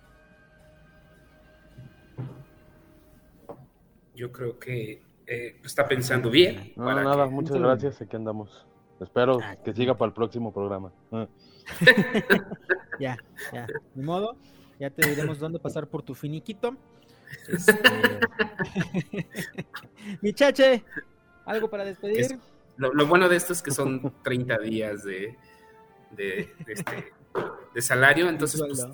Yo 4.17 4.31
creo 4.31 4.57
que 4.57 4.99
eh, 5.27 5.59
está 5.63 5.87
pensando 5.87 6.31
bien. 6.31 6.73
No, 6.75 6.85
nada, 6.85 7.27
muchas 7.27 7.57
gracias, 7.57 8.01
aquí 8.01 8.15
andamos. 8.15 8.65
Espero 8.99 9.37
ah, 9.43 9.55
que 9.63 9.73
siga 9.73 9.95
para 9.95 10.07
el 10.07 10.13
próximo 10.13 10.51
programa. 10.51 10.91
Ah. 11.11 11.27
ya, 12.99 13.15
ya, 13.53 13.67
ni 13.93 14.03
modo. 14.03 14.35
Ya 14.79 14.89
te 14.89 15.07
diremos 15.07 15.37
dónde 15.37 15.59
pasar 15.59 15.85
por 15.85 16.01
tu 16.01 16.15
finiquito. 16.15 16.75
Este... 17.47 17.73
Mi 20.21 20.33
chache, 20.33 20.83
¿algo 21.45 21.69
para 21.69 21.85
despedir? 21.85 22.39
lo, 22.77 23.05
bueno 23.05 23.29
de 23.29 23.35
esto 23.35 23.53
es 23.53 23.61
que 23.61 23.69
son 23.69 24.13
30 24.23 24.57
días 24.59 25.03
de, 25.03 25.35
de, 26.11 26.49
este, 26.65 27.13
de 27.75 27.81
salario, 27.83 28.29
entonces 28.29 28.59
pues, 28.67 28.87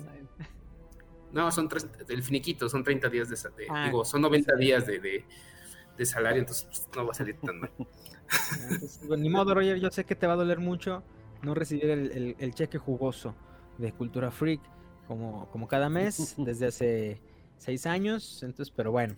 no, 1.34 1.50
son 1.50 1.68
tres, 1.68 1.88
el 2.08 2.22
finiquito, 2.22 2.68
son 2.68 2.84
30 2.84 3.08
días 3.08 3.28
de, 3.28 3.36
de 3.56 3.66
ah, 3.68 3.86
digo, 3.86 4.04
son 4.04 4.22
90 4.22 4.54
días 4.54 4.86
de, 4.86 5.24
de, 5.96 6.06
salario, 6.06 6.40
entonces 6.40 6.64
pues, 6.64 6.88
no 6.96 7.04
va 7.04 7.10
a 7.10 7.14
salir 7.14 7.36
tan 7.40 7.58
mal. 7.58 7.70
Ni 9.18 9.28
modo, 9.28 9.54
Roger, 9.54 9.78
yo 9.80 9.90
sé 9.90 10.04
que 10.04 10.14
te 10.14 10.26
va 10.28 10.34
a 10.34 10.36
doler 10.36 10.60
mucho 10.60 11.02
no 11.42 11.54
recibir 11.54 11.90
el, 11.90 12.36
el, 12.38 12.54
cheque 12.54 12.78
jugoso 12.78 13.34
de 13.78 13.92
Cultura 13.92 14.30
Freak 14.30 14.60
como, 15.08 15.50
como 15.50 15.66
cada 15.68 15.88
mes 15.88 16.34
desde 16.38 16.66
hace 16.66 17.20
seis 17.58 17.84
años, 17.84 18.42
entonces, 18.42 18.72
pero 18.74 18.92
bueno, 18.92 19.16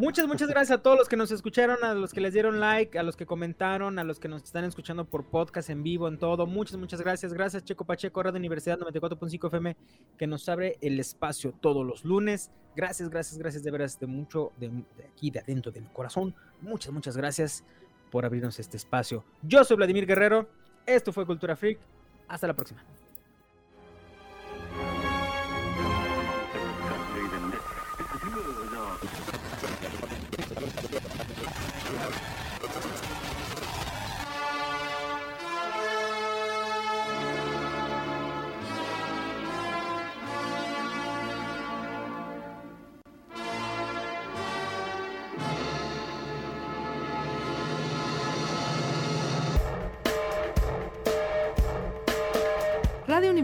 Muchas, 0.00 0.26
muchas 0.26 0.48
gracias 0.48 0.78
a 0.78 0.82
todos 0.82 0.96
los 0.96 1.10
que 1.10 1.16
nos 1.16 1.30
escucharon, 1.30 1.84
a 1.84 1.92
los 1.92 2.14
que 2.14 2.22
les 2.22 2.32
dieron 2.32 2.58
like, 2.58 2.98
a 2.98 3.02
los 3.02 3.18
que 3.18 3.26
comentaron, 3.26 3.98
a 3.98 4.02
los 4.02 4.18
que 4.18 4.28
nos 4.28 4.42
están 4.42 4.64
escuchando 4.64 5.04
por 5.04 5.26
podcast 5.26 5.68
en 5.68 5.82
vivo, 5.82 6.08
en 6.08 6.16
todo. 6.16 6.46
Muchas, 6.46 6.78
muchas 6.78 7.02
gracias. 7.02 7.34
Gracias, 7.34 7.64
Checo 7.64 7.84
Pacheco, 7.84 8.22
Radio 8.22 8.38
Universidad 8.38 8.78
94.5 8.78 9.48
FM, 9.48 9.76
que 10.16 10.26
nos 10.26 10.48
abre 10.48 10.78
el 10.80 10.98
espacio 10.98 11.52
todos 11.60 11.86
los 11.86 12.02
lunes. 12.06 12.50
Gracias, 12.74 13.10
gracias, 13.10 13.36
gracias 13.36 13.62
de 13.62 13.70
veras 13.70 14.00
de 14.00 14.06
mucho, 14.06 14.52
de, 14.56 14.70
de 14.70 15.04
aquí, 15.04 15.30
de 15.30 15.40
adentro 15.40 15.70
del 15.70 15.84
corazón. 15.92 16.34
Muchas, 16.62 16.94
muchas 16.94 17.14
gracias 17.14 17.62
por 18.10 18.24
abrirnos 18.24 18.58
este 18.58 18.78
espacio. 18.78 19.22
Yo 19.42 19.64
soy 19.64 19.76
Vladimir 19.76 20.06
Guerrero. 20.06 20.48
Esto 20.86 21.12
fue 21.12 21.26
Cultura 21.26 21.56
Freak. 21.56 21.78
Hasta 22.26 22.46
la 22.46 22.54
próxima. 22.54 22.82